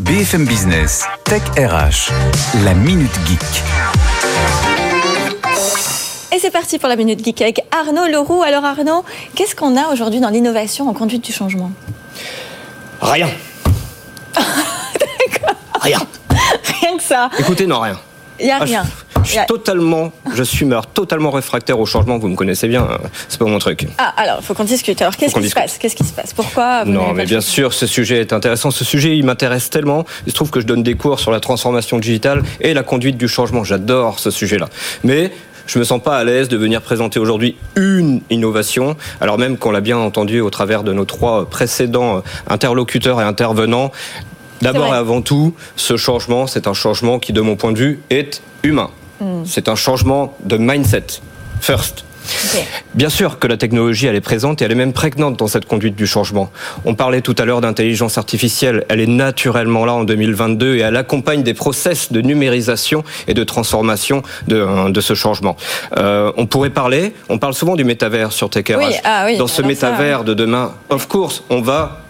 BFM 0.00 0.44
Business, 0.44 1.04
Tech 1.24 1.42
RH, 1.56 2.10
la 2.64 2.74
Minute 2.74 3.10
Geek. 3.26 3.40
c'est 6.38 6.50
parti 6.50 6.78
pour 6.78 6.88
la 6.88 6.96
Minute 6.96 7.22
Geek 7.24 7.40
avec 7.42 7.64
Arnaud 7.70 8.06
Leroux. 8.06 8.42
Alors 8.42 8.64
Arnaud, 8.64 9.04
qu'est-ce 9.34 9.54
qu'on 9.54 9.76
a 9.76 9.92
aujourd'hui 9.92 10.20
dans 10.20 10.30
l'innovation 10.30 10.88
en 10.88 10.94
conduite 10.94 11.24
du 11.24 11.32
changement? 11.32 11.70
Rien. 13.00 13.28
Rien. 15.80 15.98
Rien 16.80 16.96
que 16.96 17.02
ça. 17.02 17.30
Écoutez, 17.38 17.66
non, 17.66 17.80
rien. 17.80 17.98
Il 18.40 18.46
n'y 18.46 18.50
a 18.52 18.58
Ah, 18.60 18.64
rien. 18.64 18.82
Je 19.22 19.30
suis 19.32 19.40
totalement, 19.46 20.12
je 20.34 20.42
suis 20.42 20.64
meur, 20.64 20.86
totalement 20.86 21.30
réfractaire 21.30 21.78
au 21.78 21.84
changement. 21.84 22.18
Vous 22.18 22.28
me 22.28 22.36
connaissez 22.36 22.68
bien, 22.68 22.82
euh, 22.90 22.96
c'est 23.28 23.38
pas 23.38 23.44
mon 23.44 23.58
truc. 23.58 23.86
Ah, 23.98 24.14
alors, 24.16 24.38
il 24.40 24.44
faut 24.44 24.54
qu'on 24.54 24.64
discute. 24.64 25.00
Alors, 25.02 25.14
qu'est-ce 25.16 25.34
qui 25.38 25.48
se 25.48 25.54
passe? 25.54 25.76
Qu'est-ce 25.78 25.94
qui 25.94 26.04
se 26.04 26.12
passe? 26.12 26.32
Pourquoi 26.32 26.84
vous 26.84 26.90
Non, 26.90 27.12
mais 27.12 27.26
bien 27.26 27.42
sûr, 27.42 27.74
ce 27.74 27.86
sujet 27.86 28.20
est 28.20 28.32
intéressant. 28.32 28.70
Ce 28.70 28.84
sujet, 28.84 29.16
il 29.18 29.24
m'intéresse 29.24 29.68
tellement. 29.68 30.06
Il 30.26 30.30
se 30.30 30.34
trouve 30.36 30.50
que 30.50 30.60
je 30.60 30.66
donne 30.66 30.82
des 30.82 30.94
cours 30.94 31.20
sur 31.20 31.30
la 31.32 31.40
transformation 31.40 31.98
digitale 31.98 32.42
et 32.62 32.72
la 32.72 32.82
conduite 32.82 33.18
du 33.18 33.28
changement. 33.28 33.62
J'adore 33.62 34.18
ce 34.18 34.30
sujet-là. 34.30 34.68
Mais 35.04 35.30
je 35.66 35.78
me 35.78 35.84
sens 35.84 36.02
pas 36.02 36.16
à 36.16 36.24
l'aise 36.24 36.48
de 36.48 36.56
venir 36.56 36.80
présenter 36.80 37.20
aujourd'hui 37.20 37.56
une 37.76 38.22
innovation, 38.30 38.96
alors 39.20 39.38
même 39.38 39.56
qu'on 39.58 39.70
l'a 39.70 39.80
bien 39.82 39.98
entendu 39.98 40.40
au 40.40 40.50
travers 40.50 40.82
de 40.82 40.92
nos 40.92 41.04
trois 41.04 41.44
précédents 41.48 42.16
euh, 42.16 42.20
interlocuteurs 42.48 43.20
et 43.20 43.24
intervenants. 43.24 43.92
D'abord 44.62 44.94
et 44.94 44.96
avant 44.96 45.22
tout, 45.22 45.54
ce 45.76 45.96
changement, 45.96 46.46
c'est 46.46 46.66
un 46.66 46.74
changement 46.74 47.18
qui, 47.18 47.32
de 47.32 47.40
mon 47.40 47.56
point 47.56 47.72
de 47.72 47.78
vue, 47.78 48.00
est 48.10 48.42
humain. 48.62 48.90
Hmm. 49.20 49.42
C'est 49.44 49.68
un 49.68 49.74
changement 49.74 50.36
de 50.44 50.56
mindset. 50.56 51.20
First. 51.60 52.04
Bien 52.94 53.08
sûr 53.08 53.38
que 53.38 53.46
la 53.46 53.56
technologie, 53.56 54.06
elle 54.06 54.14
est 54.14 54.20
présente 54.20 54.60
et 54.60 54.64
elle 54.64 54.72
est 54.72 54.76
même 54.76 54.92
prégnante 54.92 55.38
dans 55.38 55.46
cette 55.46 55.66
conduite 55.66 55.96
du 55.96 56.06
changement. 56.06 56.50
On 56.84 56.94
parlait 56.94 57.20
tout 57.20 57.34
à 57.38 57.44
l'heure 57.44 57.60
d'intelligence 57.60 58.18
artificielle. 58.18 58.84
Elle 58.88 59.00
est 59.00 59.06
naturellement 59.06 59.84
là 59.84 59.94
en 59.94 60.04
2022 60.04 60.76
et 60.76 60.80
elle 60.80 60.96
accompagne 60.96 61.42
des 61.42 61.54
process 61.54 62.12
de 62.12 62.20
numérisation 62.20 63.04
et 63.26 63.34
de 63.34 63.44
transformation 63.44 64.22
de, 64.48 64.90
de 64.90 65.00
ce 65.00 65.14
changement. 65.14 65.56
Euh, 65.96 66.32
on 66.36 66.46
pourrait 66.46 66.70
parler, 66.70 67.14
on 67.28 67.38
parle 67.38 67.54
souvent 67.54 67.76
du 67.76 67.84
métavers 67.84 68.32
sur. 68.32 68.50
Oui, 68.50 68.94
ah 69.04 69.24
oui, 69.26 69.36
dans 69.36 69.46
ce 69.46 69.62
ça, 69.62 69.68
métavers 69.68 70.24
de 70.24 70.34
demain, 70.34 70.72
of 70.88 71.06
course, 71.06 71.44
on 71.50 71.60
va 71.60 72.02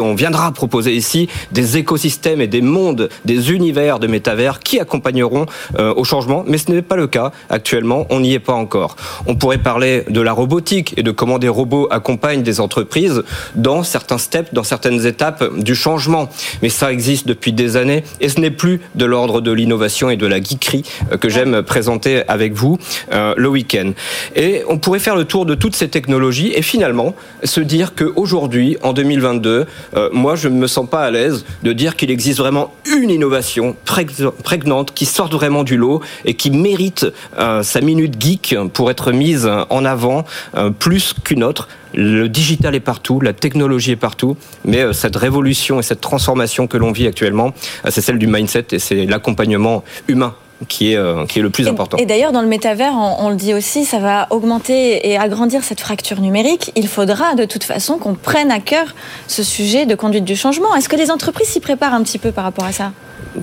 on 0.00 0.14
viendra 0.14 0.52
proposer 0.52 0.94
ici 0.94 1.28
des 1.52 1.76
écosystèmes 1.76 2.40
et 2.40 2.46
des 2.46 2.62
mondes, 2.62 3.08
des 3.24 3.52
univers 3.52 3.98
de 3.98 4.06
métavers 4.06 4.60
qui 4.60 4.80
accompagneront 4.80 5.46
euh, 5.78 5.92
au 5.94 6.04
changement, 6.04 6.44
mais 6.46 6.58
ce 6.58 6.70
n'est 6.70 6.82
pas 6.82 6.96
le 6.96 7.06
cas 7.06 7.32
actuellement, 7.50 8.06
on 8.10 8.20
n'y 8.20 8.34
est 8.34 8.38
pas 8.38 8.52
encore. 8.52 8.96
On 9.26 9.34
pourrait 9.34 9.58
parler 9.58 10.04
de 10.08 10.20
la 10.20 10.32
robotique 10.32 10.94
et 10.96 11.02
de 11.02 11.10
comment 11.10 11.38
des 11.38 11.48
robots 11.48 11.88
accompagnent 11.90 12.42
des 12.42 12.60
entreprises 12.60 13.22
dans 13.54 13.82
certains 13.82 14.18
steps, 14.18 14.52
dans 14.52 14.64
certaines 14.64 15.06
étapes 15.06 15.44
du 15.56 15.74
changement, 15.74 16.28
mais 16.62 16.68
ça 16.68 16.92
existe 16.92 17.26
depuis 17.26 17.52
des 17.52 17.76
années 17.76 18.04
et 18.20 18.28
ce 18.28 18.40
n'est 18.40 18.50
plus 18.50 18.80
de 18.94 19.04
l'ordre 19.04 19.40
de 19.40 19.52
l'innovation 19.52 20.10
et 20.10 20.16
de 20.16 20.26
la 20.26 20.40
geekerie 20.40 20.84
euh, 21.12 21.16
que 21.16 21.28
j'aime 21.28 21.62
présenter 21.62 22.22
avec 22.28 22.54
vous 22.54 22.78
euh, 23.12 23.34
le 23.36 23.48
week-end. 23.48 23.92
Et 24.36 24.62
on 24.68 24.78
pourrait 24.78 24.98
faire 24.98 25.16
le 25.16 25.24
tour 25.24 25.46
de 25.46 25.54
toutes 25.54 25.76
ces 25.76 25.88
technologies 25.88 26.52
et 26.54 26.62
finalement 26.62 27.14
se 27.42 27.60
dire 27.60 27.94
qu'aujourd'hui, 27.94 28.76
en 28.82 28.92
2022, 29.38 29.66
euh, 29.96 30.08
moi 30.12 30.36
je 30.36 30.48
ne 30.48 30.56
me 30.56 30.66
sens 30.66 30.88
pas 30.88 31.02
à 31.02 31.10
l'aise 31.10 31.44
de 31.62 31.72
dire 31.72 31.96
qu'il 31.96 32.10
existe 32.10 32.38
vraiment 32.38 32.72
une 32.86 33.10
innovation 33.10 33.76
prég- 33.86 34.30
prégnante 34.42 34.92
qui 34.94 35.04
sort 35.06 35.28
vraiment 35.28 35.64
du 35.64 35.76
lot 35.76 36.00
et 36.24 36.34
qui 36.34 36.50
mérite 36.50 37.06
euh, 37.38 37.62
sa 37.62 37.80
minute 37.80 38.20
geek 38.20 38.56
pour 38.72 38.90
être 38.90 39.12
mise 39.12 39.48
en 39.70 39.84
avant 39.84 40.24
euh, 40.56 40.70
plus 40.70 41.14
qu'une 41.24 41.44
autre. 41.44 41.68
Le 41.96 42.28
digital 42.28 42.74
est 42.74 42.80
partout, 42.80 43.20
la 43.20 43.32
technologie 43.32 43.92
est 43.92 43.96
partout, 43.96 44.36
mais 44.64 44.92
cette 44.92 45.14
révolution 45.14 45.78
et 45.78 45.82
cette 45.82 46.00
transformation 46.00 46.66
que 46.66 46.76
l'on 46.76 46.90
vit 46.90 47.06
actuellement, 47.06 47.54
c'est 47.88 48.00
celle 48.00 48.18
du 48.18 48.26
mindset 48.26 48.66
et 48.72 48.80
c'est 48.80 49.06
l'accompagnement 49.06 49.84
humain 50.08 50.34
qui 50.68 50.92
est, 50.92 50.96
euh, 50.96 51.26
qui 51.26 51.38
est 51.38 51.42
le 51.42 51.50
plus 51.50 51.66
Et- 51.66 51.68
important. 51.70 51.96
Et, 51.98 52.06
d'ailleurs, 52.06 52.32
dans 52.32 52.42
le 52.42 52.48
métavers, 52.48 52.92
on, 52.94 53.26
on 53.26 53.28
le 53.30 53.36
dit 53.36 53.54
aussi, 53.54 53.84
ça 53.84 53.98
va 53.98 54.26
augmenter 54.30 55.08
et 55.10 55.18
agrandir 55.18 55.62
cette 55.64 55.80
fracture 55.80 56.20
numérique. 56.20 56.72
Il 56.76 56.88
faudra 56.88 57.34
de 57.34 57.44
toute 57.44 57.64
façon 57.64 57.98
qu'on 57.98 58.14
prenne 58.14 58.50
à 58.50 58.60
cœur 58.60 58.94
ce 59.28 59.42
sujet 59.42 59.86
de 59.86 59.94
conduite 59.94 60.24
du 60.24 60.36
changement. 60.36 60.74
Est-ce 60.74 60.88
que 60.88 60.96
les 60.96 61.10
entreprises 61.10 61.48
s'y 61.48 61.60
préparent 61.60 61.94
un 61.94 62.02
petit 62.02 62.18
peu 62.18 62.30
par 62.32 62.44
rapport 62.44 62.64
à 62.64 62.72
ça? 62.72 62.92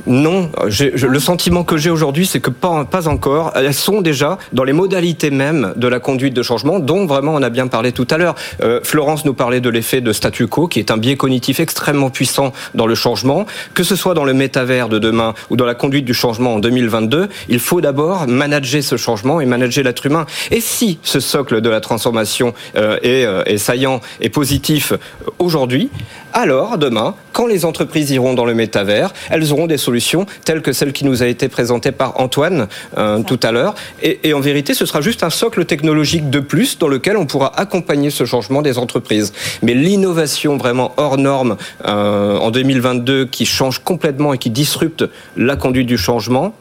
Non, 0.08 0.50
le 0.66 1.20
sentiment 1.20 1.64
que 1.64 1.78
j'ai 1.78 1.90
aujourd'hui, 1.90 2.26
c'est 2.26 2.40
que 2.40 2.50
pas, 2.50 2.86
pas 2.86 3.08
encore. 3.08 3.52
Elles 3.56 3.74
sont 3.74 4.02
déjà 4.02 4.38
dans 4.54 4.64
les 4.64 4.74
modalités 4.74 5.32
mêmes 5.32 5.74
de 5.76 5.88
la 5.88 6.00
conduite 6.00 6.34
de 6.34 6.44
changement, 6.44 6.80
dont 6.80 7.06
vraiment 7.06 7.34
on 7.34 7.42
a 7.42 7.50
bien 7.50 7.68
parlé 7.68 7.92
tout 7.92 8.08
à 8.10 8.18
l'heure. 8.18 8.36
Euh, 8.62 8.80
Florence 8.84 9.26
nous 9.26 9.34
parlait 9.34 9.62
de 9.62 9.70
l'effet 9.70 10.02
de 10.02 10.14
statu 10.14 10.48
quo, 10.48 10.68
qui 10.68 10.80
est 10.80 10.92
un 10.92 10.98
biais 10.98 11.16
cognitif 11.16 11.60
extrêmement 11.60 12.10
puissant 12.10 12.54
dans 12.76 12.88
le 12.88 12.96
changement. 12.96 13.46
Que 13.74 13.84
ce 13.84 13.96
soit 13.96 14.14
dans 14.14 14.24
le 14.24 14.34
métavers 14.34 14.90
de 14.90 15.00
demain 15.00 15.34
ou 15.50 15.56
dans 15.56 15.66
la 15.66 15.76
conduite 15.76 16.06
du 16.06 16.14
changement 16.14 16.56
en 16.56 16.60
2022, 16.60 17.30
il 17.50 17.60
faut 17.60 17.82
d'abord 17.82 18.28
manager 18.28 18.84
ce 18.84 18.98
changement 18.98 19.42
et 19.42 19.46
manager 19.46 19.84
l'être 19.84 20.06
humain. 20.06 20.26
Et 20.52 20.62
si 20.62 21.00
ce 21.04 21.20
socle 21.20 21.62
de 21.62 21.70
la 21.70 21.82
transformation 21.82 22.54
euh, 22.76 22.98
est, 23.04 23.26
euh, 23.26 23.44
est 23.46 23.58
saillant 23.58 24.02
et 24.20 24.30
positif 24.30 24.94
aujourd'hui, 25.40 25.90
alors 26.34 26.78
demain, 26.78 27.16
quand 27.34 27.48
les 27.48 27.66
entreprises 27.66 28.12
iront 28.12 28.34
dans 28.34 28.46
le 28.46 28.54
métavers, 28.54 29.14
elles 29.30 29.52
auront 29.52 29.68
des 29.72 29.78
solutions 29.78 30.26
telles 30.46 30.62
que 30.62 30.74
celle 30.74 30.94
qui 30.94 31.06
nous 31.06 31.24
a 31.24 31.28
été 31.28 31.48
présentée 31.48 31.92
par 31.92 32.20
Antoine 32.20 32.68
euh, 32.98 33.24
tout 33.24 33.40
à 33.42 33.52
l'heure. 33.52 33.74
Et, 34.04 34.20
et 34.30 34.34
en 34.34 34.40
vérité, 34.40 34.74
ce 34.74 34.86
sera 34.86 35.02
juste 35.02 35.24
un 35.24 35.30
socle 35.30 35.66
technologique 35.66 36.30
de 36.30 36.40
plus 36.40 36.78
dans 36.78 36.88
lequel 36.88 37.18
on 37.18 37.26
pourra 37.26 37.60
accompagner 37.60 38.12
ce 38.12 38.26
changement 38.26 38.62
des 38.62 38.78
entreprises. 38.78 39.34
Mais 39.62 39.74
l'innovation 39.74 40.58
vraiment 40.58 40.94
hors 40.98 41.18
norme 41.18 41.58
euh, 41.86 42.38
en 42.38 42.52
2022 42.52 43.26
qui 43.26 43.46
change 43.46 43.80
complètement 43.80 44.34
et 44.34 44.38
qui 44.38 44.50
disrupte 44.50 45.06
la 45.38 45.56
conduite 45.56 45.88
du 45.88 45.98
changement, 45.98 46.54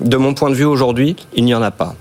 de 0.00 0.16
mon 0.16 0.34
point 0.34 0.50
de 0.50 0.54
vue 0.54 0.64
aujourd'hui, 0.64 1.16
il 1.34 1.44
n'y 1.44 1.54
en 1.54 1.62
a 1.62 1.70
pas. 1.70 1.94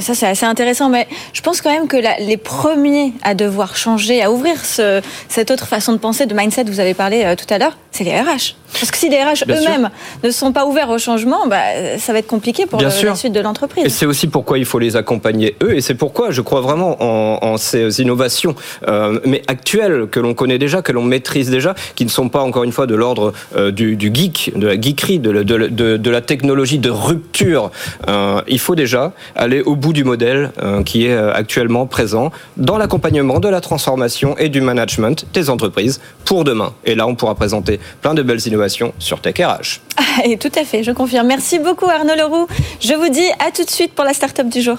Ça, 0.00 0.14
c'est 0.14 0.26
assez 0.26 0.46
intéressant, 0.46 0.88
mais 0.88 1.06
je 1.32 1.40
pense 1.40 1.60
quand 1.60 1.70
même 1.72 1.88
que 1.88 1.96
la- 1.96 2.18
les 2.18 2.36
premiers 2.36 3.12
à 3.22 3.34
devoir 3.34 3.76
changer, 3.76 4.22
à 4.22 4.30
ouvrir 4.30 4.64
ce- 4.64 5.00
cette 5.28 5.50
autre 5.50 5.66
façon 5.66 5.92
de 5.92 5.98
penser, 5.98 6.26
de 6.26 6.34
mindset, 6.34 6.64
vous 6.64 6.80
avez 6.80 6.94
parlé 6.94 7.24
euh, 7.24 7.34
tout 7.34 7.52
à 7.52 7.58
l'heure, 7.58 7.76
c'est 7.90 8.04
les 8.04 8.12
RH. 8.12 8.54
Parce 8.72 8.90
que 8.90 8.98
si 8.98 9.08
les 9.08 9.16
RH 9.22 9.44
eux-mêmes 9.48 9.90
ne 10.22 10.30
sont 10.30 10.52
pas 10.52 10.66
ouverts 10.66 10.90
au 10.90 10.98
changement, 10.98 11.46
bah, 11.46 11.58
ça 11.98 12.12
va 12.12 12.18
être 12.18 12.26
compliqué 12.26 12.66
pour 12.66 12.78
le- 12.80 12.84
la 12.86 13.14
suite 13.14 13.32
de 13.32 13.40
Et 13.40 13.42
l'entreprise. 13.42 13.94
c'est 13.94 14.04
aussi 14.06 14.26
pourquoi 14.26 14.58
il 14.58 14.64
faut 14.66 14.78
les 14.78 14.96
accompagner 14.96 15.56
eux, 15.62 15.74
et 15.76 15.80
c'est 15.80 15.94
pourquoi 15.94 16.30
je 16.30 16.42
crois 16.42 16.60
vraiment 16.60 16.96
en, 17.02 17.38
en 17.42 17.56
ces 17.56 18.00
innovations, 18.02 18.54
euh, 18.88 19.18
mais 19.24 19.40
actuelles 19.48 20.06
que 20.10 20.20
l'on 20.20 20.34
connaît 20.34 20.58
déjà, 20.58 20.82
que 20.82 20.92
l'on 20.92 21.04
maîtrise 21.04 21.48
déjà, 21.50 21.74
qui 21.94 22.04
ne 22.04 22.10
sont 22.10 22.28
pas 22.28 22.40
encore 22.42 22.64
une 22.64 22.72
fois 22.72 22.86
de 22.86 22.94
l'ordre 22.94 23.32
euh, 23.56 23.70
du, 23.70 23.96
du 23.96 24.10
geek, 24.12 24.52
de 24.56 24.66
la 24.66 24.74
geekerie, 24.80 25.18
de, 25.20 25.30
la- 25.30 25.44
de 25.44 25.54
la- 25.54 25.68
de- 25.68 25.96
de 25.96 26.10
la 26.10 26.20
technologie 26.20 26.78
de 26.78 26.90
rupture. 26.90 27.70
Euh, 28.08 28.42
il 28.48 28.58
faut 28.58 28.74
déjà 28.74 29.12
aller 29.36 29.62
au 29.62 29.74
bout 29.76 29.85
du 29.92 30.04
modèle 30.04 30.52
euh, 30.62 30.82
qui 30.82 31.06
est 31.06 31.12
euh, 31.12 31.32
actuellement 31.32 31.86
présent 31.86 32.30
dans 32.56 32.78
l'accompagnement 32.78 33.40
de 33.40 33.48
la 33.48 33.60
transformation 33.60 34.36
et 34.38 34.48
du 34.48 34.60
management 34.60 35.26
des 35.32 35.50
entreprises 35.50 36.00
pour 36.24 36.44
demain. 36.44 36.72
Et 36.84 36.94
là, 36.94 37.06
on 37.06 37.14
pourra 37.14 37.34
présenter 37.34 37.80
plein 38.00 38.14
de 38.14 38.22
belles 38.22 38.46
innovations 38.46 38.92
sur 38.98 39.20
Tech 39.20 39.34
RH. 39.38 39.80
Et 40.24 40.36
tout 40.36 40.52
à 40.58 40.64
fait, 40.64 40.82
je 40.82 40.92
confirme. 40.92 41.26
Merci 41.26 41.58
beaucoup 41.58 41.86
Arnaud 41.86 42.16
Leroux. 42.16 42.46
Je 42.80 42.94
vous 42.94 43.08
dis 43.08 43.28
à 43.46 43.50
tout 43.50 43.64
de 43.64 43.70
suite 43.70 43.94
pour 43.94 44.04
la 44.04 44.14
start-up 44.14 44.48
du 44.48 44.62
jour. 44.62 44.78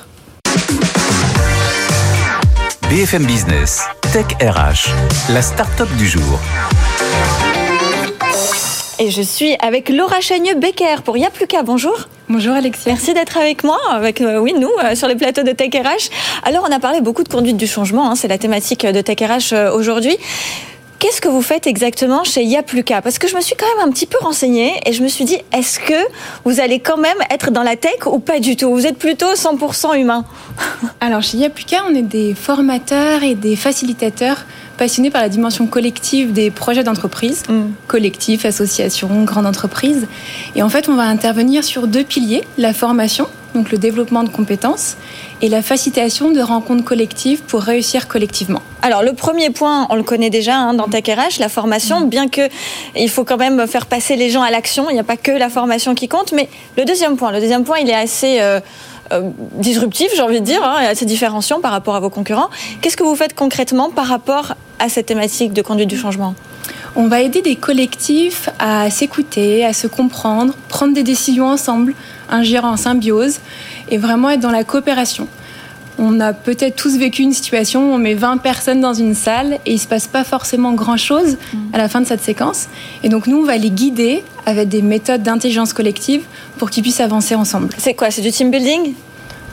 BFM 2.89 3.26
Business, 3.26 3.82
Tech 4.13 4.28
RH, 4.41 4.89
la 5.34 5.41
start-up 5.41 5.89
du 5.98 6.08
jour. 6.08 6.39
Et 9.00 9.12
je 9.12 9.22
suis 9.22 9.56
avec 9.62 9.89
Laura 9.89 10.22
Chagneux-Becker 10.22 11.04
pour 11.04 11.17
Y'a 11.17 11.30
plus 11.30 11.48
qu'à. 11.48 11.63
Bonjour. 11.63 12.08
Bonjour 12.30 12.56
Alexia. 12.56 12.92
Merci 12.92 13.13
d'être 13.13 13.38
avec 13.38 13.63
moi, 13.63 13.80
avec 13.90 14.20
euh, 14.20 14.40
oui 14.40 14.54
nous 14.54 14.70
euh, 14.84 14.96
sur 14.96 15.08
les 15.08 15.16
plateaux 15.16 15.44
de 15.44 15.52
Tech 15.54 15.70
RH. 15.74 16.10
Alors 16.44 16.68
on 16.70 16.74
a 16.74 16.80
parlé 16.80 17.00
beaucoup 17.00 17.24
de 17.24 17.30
conduite 17.30 17.56
du 17.56 17.68
changement, 17.68 18.12
hein, 18.12 18.16
c'est 18.16 18.28
la 18.28 18.38
thématique 18.38 18.86
de 18.86 19.00
Tech 19.00 19.18
RH 19.22 19.54
euh, 19.54 19.72
aujourd'hui. 19.72 20.18
Qu'est-ce 21.00 21.22
que 21.22 21.30
vous 21.30 21.42
faites 21.42 21.68
exactement 21.68 22.26
chez 22.26 22.44
Y'a 22.44 22.63
plus 22.63 22.84
qu'à 22.84 23.02
Parce 23.02 23.18
que 23.18 23.30
je 23.30 23.36
me 23.38 23.40
suis 23.40 23.56
quand 23.56 23.68
même 23.78 23.88
un 23.88 23.92
petit 23.94 24.08
peu 24.08 24.18
renseignée 24.20 24.74
et 24.86 24.92
je 24.92 25.04
me 25.04 25.08
suis 25.08 25.24
dit, 25.24 25.38
est-ce 25.54 25.80
que 25.80 25.94
vous 26.44 26.60
allez 26.60 26.82
quand 26.82 26.98
même 26.98 27.18
être 27.30 27.50
dans 27.50 27.63
la 27.63 27.78
tech 27.78 28.08
ou 28.08 28.20
pas 28.20 28.42
du 28.42 28.58
tout? 28.58 28.74
Vous 28.74 28.86
êtes 28.86 28.98
plutôt 28.98 29.34
100% 29.34 29.98
humain. 29.98 30.26
Alors 31.00 31.22
chez 31.22 31.38
Yapuka, 31.38 31.78
on 31.90 31.96
est 31.96 32.02
des 32.02 32.34
formateurs 32.34 33.24
et 33.24 33.36
des 33.36 33.56
facilitateurs 33.56 34.46
passionnés 34.78 35.10
par 35.10 35.22
la 35.22 35.30
dimension 35.30 35.68
collective 35.68 36.32
des 36.34 36.52
projets 36.52 36.84
d'entreprise, 36.84 37.44
Mm. 37.50 37.72
collectifs, 37.88 38.46
associations, 38.46 39.24
grandes 39.24 39.46
entreprises. 39.46 40.08
Et 40.56 40.62
en 40.63 40.70
fait, 40.70 40.88
on 40.90 40.96
va 40.96 41.04
intervenir 41.04 41.63
sur 41.63 41.88
deux 41.88 42.04
piliers, 42.04 42.44
la 42.58 42.74
formation, 42.74 43.28
donc 43.56 43.72
le 43.72 43.78
développement 43.78 44.24
de 44.24 44.30
compétences, 44.30 44.98
et 45.42 45.50
la 45.50 45.62
facilitation 45.62 46.32
de 46.32 46.42
rencontres 46.42 46.84
collectives 46.84 47.42
pour 47.42 47.62
réussir 47.62 48.08
collectivement. 48.08 48.62
Alors 48.82 49.04
le 49.04 49.13
premier 49.13 49.50
point, 49.50 49.88
on 49.90 49.96
le 49.96 50.04
connaît 50.04 50.30
déjà 50.30 50.56
hein, 50.56 50.74
dans 50.74 50.88
Tech 50.88 51.04
RH, 51.08 51.40
la 51.40 51.50
formation, 51.50 52.02
bien 52.02 52.28
que 52.28 52.42
il 52.96 53.10
faut 53.10 53.24
quand 53.24 53.38
même 53.38 53.68
faire 53.68 53.86
passer 53.88 54.16
les 54.16 54.30
gens 54.30 54.42
à 54.44 54.52
l'action, 54.52 54.90
il 54.90 54.94
n'y 54.94 55.00
a 55.00 55.04
pas 55.04 55.18
que 55.18 55.32
la 55.32 55.50
formation 55.50 55.96
qui 55.96 56.08
compte, 56.08 56.32
mais 56.34 56.50
le 56.78 56.86
deuxième 56.86 57.18
point, 57.18 57.32
le 57.32 57.40
deuxième 57.40 57.63
point, 57.63 57.78
il 57.80 57.90
est 57.90 57.96
assez 57.96 58.40
euh, 58.42 58.60
euh, 59.12 59.22
disruptif, 59.54 60.10
j'ai 60.16 60.22
envie 60.22 60.40
de 60.40 60.46
dire, 60.46 60.63
hein, 60.63 60.82
et 60.84 60.86
assez 60.88 61.06
différenciant 61.06 61.60
par 61.60 61.72
rapport 61.72 61.96
à 61.96 62.00
vos 62.00 62.10
concurrents. 62.10 62.50
Qu'est-ce 62.82 62.98
que 62.98 63.04
vous 63.04 63.16
faites 63.16 63.34
concrètement 63.34 63.90
par 63.90 64.06
rapport 64.08 64.54
à 64.80 64.90
cette 64.90 65.08
thématique 65.08 65.54
de 65.54 65.62
conduite 65.62 65.90
du 65.90 65.98
changement 65.98 66.36
On 66.96 67.08
va 67.08 67.22
aider 67.22 67.42
des 67.42 67.56
collectifs 67.56 68.50
à 68.60 68.90
s'écouter, 68.90 69.66
à 69.66 69.74
se 69.74 69.88
comprendre, 69.88 70.54
prendre 70.70 70.94
des 70.94 71.04
décisions 71.04 71.48
ensemble, 71.48 71.94
agir 72.30 72.66
en 72.66 72.78
symbiose 72.78 73.40
et 73.90 73.98
vraiment 73.98 74.30
être 74.30 74.40
dans 74.40 74.52
la 74.52 74.63
coopération. 74.63 75.28
on 76.00 76.20
a 76.20 76.34
peut-être 76.34 76.76
tous 76.76 76.98
vécu 76.98 77.24
une 77.24 77.34
situation 77.34 77.90
où 77.90 77.94
on 77.94 77.98
met 77.98 78.13
20 78.13 78.38
personnes 78.38 78.82
dans 78.82 78.94
une 78.94 79.16
salle 79.16 79.60
et 79.66 79.74
il 79.74 79.80
se 79.80 79.88
passe 79.88 80.08
pas 80.08 80.24
forcément 80.24 80.74
grand-chose 80.74 81.38
mm. 81.54 81.58
à 81.74 81.78
la 81.78 81.90
fin 81.90 82.02
de 82.02 82.06
cette 82.06 82.22
séquence. 82.22 82.68
Et 83.04 83.10
donc 83.10 83.28
nous, 83.28 83.38
on 83.38 83.46
va 83.46 83.58
les 83.58 83.72
guider 83.72 84.24
avec 84.46 84.70
des 84.70 84.82
méthodes 84.82 85.24
d'intelligence 85.24 85.74
collective 85.74 86.24
pour 86.58 86.70
qu'ils 86.70 86.84
puissent 86.84 87.02
avancer 87.02 87.36
ensemble. 87.36 87.70
C'est 87.78 87.96
quoi? 87.96 88.12
C'est 88.12 88.22
du 88.22 88.32
team 88.32 88.52
building? 88.52 88.94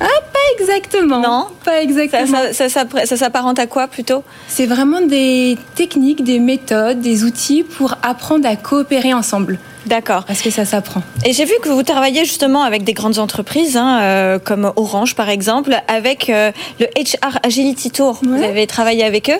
Ah, 0.00 0.06
pas 0.32 0.62
exactement. 0.62 1.20
Non, 1.20 1.46
pas 1.64 1.80
exactement. 1.82 2.38
Ça, 2.52 2.68
ça 2.68 3.16
s'apparente 3.16 3.58
à 3.58 3.66
quoi 3.66 3.86
plutôt? 3.86 4.24
C'est 4.48 4.66
vraiment 4.66 5.00
des 5.00 5.56
techniques, 5.74 6.24
des 6.24 6.40
méthodes, 6.40 7.00
des 7.00 7.24
outils 7.24 7.62
pour 7.62 7.94
apprendre 8.02 8.48
à 8.48 8.56
coopérer 8.56 9.14
ensemble. 9.14 9.58
D'accord. 9.86 10.24
Parce 10.24 10.40
que 10.40 10.50
ça 10.50 10.64
s'apprend. 10.64 11.02
Et 11.24 11.32
j'ai 11.32 11.44
vu 11.44 11.52
que 11.62 11.68
vous 11.68 11.82
travaillez 11.82 12.24
justement 12.24 12.62
avec 12.62 12.84
des 12.84 12.94
grandes 12.94 13.18
entreprises, 13.18 13.76
hein, 13.76 14.00
euh, 14.00 14.38
comme 14.38 14.72
Orange 14.76 15.14
par 15.14 15.28
exemple, 15.28 15.76
avec 15.88 16.30
euh, 16.30 16.52
le 16.80 16.86
HR 16.96 17.38
Agility 17.42 17.90
Tour. 17.90 18.20
Vous 18.22 18.42
avez 18.42 18.66
travaillé 18.66 19.04
avec 19.04 19.28
eux. 19.28 19.38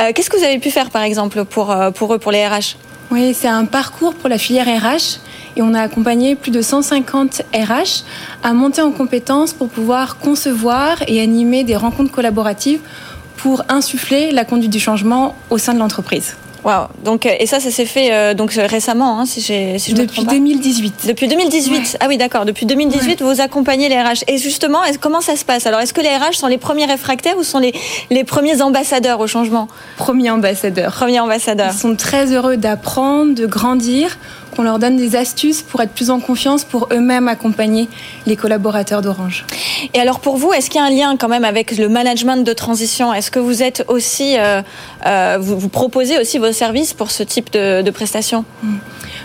Euh, 0.00 0.12
qu'est-ce 0.14 0.30
que 0.30 0.36
vous 0.36 0.44
avez 0.44 0.58
pu 0.58 0.70
faire 0.70 0.90
par 0.90 1.02
exemple 1.02 1.44
pour, 1.44 1.74
pour 1.94 2.14
eux, 2.14 2.18
pour 2.18 2.32
les 2.32 2.46
RH 2.46 2.76
Oui, 3.10 3.34
c'est 3.38 3.48
un 3.48 3.66
parcours 3.66 4.14
pour 4.14 4.28
la 4.28 4.38
filière 4.38 4.66
RH. 4.66 5.20
Et 5.56 5.62
on 5.62 5.74
a 5.74 5.80
accompagné 5.80 6.34
plus 6.34 6.50
de 6.50 6.62
150 6.62 7.42
RH 7.54 8.04
à 8.42 8.52
monter 8.52 8.82
en 8.82 8.90
compétences 8.90 9.52
pour 9.52 9.68
pouvoir 9.68 10.18
concevoir 10.18 11.02
et 11.06 11.20
animer 11.20 11.64
des 11.64 11.76
rencontres 11.76 12.12
collaboratives 12.12 12.80
pour 13.36 13.62
insuffler 13.68 14.30
la 14.30 14.44
conduite 14.44 14.70
du 14.70 14.80
changement 14.80 15.34
au 15.50 15.58
sein 15.58 15.74
de 15.74 15.78
l'entreprise. 15.78 16.36
Waouh. 16.64 16.86
Donc 17.04 17.26
et 17.26 17.46
ça, 17.46 17.58
ça 17.58 17.70
s'est 17.70 17.86
fait 17.86 18.12
euh, 18.12 18.34
donc 18.34 18.52
récemment, 18.52 19.18
hein, 19.18 19.26
si 19.26 19.40
j'ai 19.40 19.78
si 19.78 19.90
je 19.90 19.96
depuis 19.96 20.24
2018. 20.24 21.06
Depuis 21.08 21.26
2018. 21.26 21.96
Ah 21.98 22.06
oui, 22.08 22.18
d'accord. 22.18 22.44
Depuis 22.44 22.66
2018, 22.66 23.20
vous 23.22 23.40
accompagnez 23.40 23.88
les 23.88 24.00
RH. 24.00 24.22
Et 24.28 24.38
justement, 24.38 24.78
comment 25.00 25.20
ça 25.20 25.34
se 25.34 25.44
passe? 25.44 25.66
Alors, 25.66 25.80
est-ce 25.80 25.92
que 25.92 26.00
les 26.00 26.08
RH 26.08 26.34
sont 26.34 26.46
les 26.46 26.58
premiers 26.58 26.86
réfractaires 26.86 27.36
ou 27.36 27.42
sont 27.42 27.58
les 27.58 27.74
les 28.10 28.22
premiers 28.22 28.62
ambassadeurs 28.62 29.18
au 29.18 29.26
changement? 29.26 29.66
Premiers 29.96 30.30
ambassadeurs. 30.30 30.92
Premiers 30.92 31.20
ambassadeurs. 31.20 31.72
Ils 31.74 31.78
sont 31.78 31.96
très 31.96 32.32
heureux 32.32 32.56
d'apprendre, 32.56 33.34
de 33.34 33.46
grandir 33.46 34.18
qu'on 34.54 34.62
leur 34.62 34.78
donne 34.78 34.96
des 34.96 35.16
astuces 35.16 35.62
pour 35.62 35.80
être 35.80 35.92
plus 35.92 36.10
en 36.10 36.20
confiance, 36.20 36.64
pour 36.64 36.88
eux-mêmes 36.92 37.28
accompagner 37.28 37.88
les 38.26 38.36
collaborateurs 38.36 39.02
d'Orange. 39.02 39.44
Et 39.94 39.98
alors 39.98 40.20
pour 40.20 40.36
vous, 40.36 40.52
est-ce 40.52 40.70
qu'il 40.70 40.80
y 40.80 40.84
a 40.84 40.86
un 40.86 40.90
lien 40.90 41.16
quand 41.16 41.28
même 41.28 41.44
avec 41.44 41.76
le 41.76 41.88
management 41.88 42.44
de 42.44 42.52
transition? 42.52 43.12
Est-ce 43.12 43.30
que 43.30 43.38
vous 43.38 43.62
êtes 43.62 43.84
aussi, 43.88 44.38
euh, 44.38 44.62
euh, 45.06 45.38
vous, 45.40 45.68
proposez 45.68 46.18
aussi 46.18 46.38
vos 46.38 46.52
services 46.52 46.92
pour 46.92 47.10
ce 47.10 47.22
type 47.22 47.52
de, 47.52 47.90
prestations? 47.90 48.44
Hmm. 48.62 48.76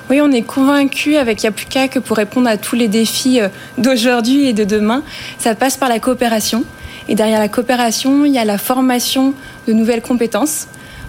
Oui, 0.10 0.22
on 0.22 0.32
est 0.32 0.42
convaincu 0.42 1.18
avec 1.18 1.44
Yapuka 1.44 1.90
que 1.90 2.00
pour 2.00 2.18
répondre 2.18 2.48
à 2.48 2.58
tous 2.58 2.76
les 2.76 2.88
défis 2.88 3.42
euh, 3.42 3.50
d'aujourd'hui 3.78 4.48
et 4.48 4.54
de 4.54 4.64
demain, 4.64 5.04
ça 5.38 5.56
passe 5.56 5.78
par 5.78 5.90
la 5.90 6.00
coopération. 6.00 6.64
Et 7.10 7.16
derrière 7.16 7.40
la 7.40 7.48
coopération, 7.48 8.26
il 8.26 8.34
y 8.34 8.38
a 8.38 8.46
la 8.46 8.58
formation 8.58 9.34
de 9.68 9.74
nouvelles 9.74 10.02
compétences. 10.02 10.68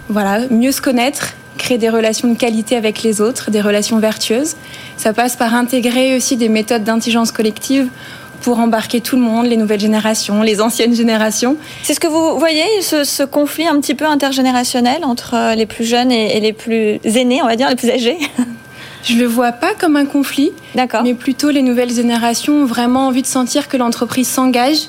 Voilà, 0.09 0.47
mieux 0.51 0.73
se 0.73 0.81
connaître, 0.81 1.35
créer 1.59 1.77
des 1.79 1.91
relations 1.91 2.29
de 2.29 2.39
qualité 2.39 2.77
avec 2.77 3.03
les 3.03 3.21
autres, 3.21 3.51
des 3.51 3.61
relations 3.61 3.99
vertueuses. 3.99 4.57
Ça 4.97 5.13
passe 5.13 5.37
par 5.37 5.55
intégrer 5.55 6.17
aussi 6.17 6.37
des 6.37 6.49
méthodes 6.49 6.85
d'intelligence 6.85 7.33
collective 7.33 7.89
pour 8.41 8.61
embarquer 8.61 9.01
tout 9.01 9.17
le 9.17 9.23
monde, 9.23 9.47
les 9.47 9.57
nouvelles 9.57 9.81
générations, 9.81 10.43
les 10.43 10.61
anciennes 10.61 10.95
générations. 10.95 11.57
C'est 11.83 11.95
ce 11.95 12.01
que 12.01 12.07
vous 12.07 12.39
voyez, 12.39 12.65
ce, 12.81 13.25
conflit 13.25 13.67
un 13.67 13.81
petit 13.81 13.95
peu 13.95 14.07
intergénérationnel 14.07 15.05
entre 15.05 15.35
euh, 15.35 15.55
les 15.55 15.67
plus 15.67 15.85
jeunes 15.85 16.13
et, 16.13 16.39
les 16.41 16.53
plus 16.53 16.99
aînés, 17.05 17.43
on 17.43 17.47
va 17.47 17.57
dire, 17.57 17.69
les 17.69 17.77
plus 17.77 17.91
âgés? 17.91 18.19
Je 19.05 19.15
le 19.15 19.27
vois 19.27 19.53
pas 19.53 19.75
comme 19.75 19.97
un 19.97 20.07
conflit, 20.07 20.51
mais 20.75 21.15
plutôt 21.15 21.51
les 21.51 21.63
nouvelles 21.63 21.93
générations 21.93 22.63
ont 22.63 22.67
vraiment 22.67 23.07
envie 23.07 23.23
de 23.23 23.29
sentir 23.29 23.69
que 23.69 23.77
l'entreprise 23.77 24.29
s'engage 24.29 24.89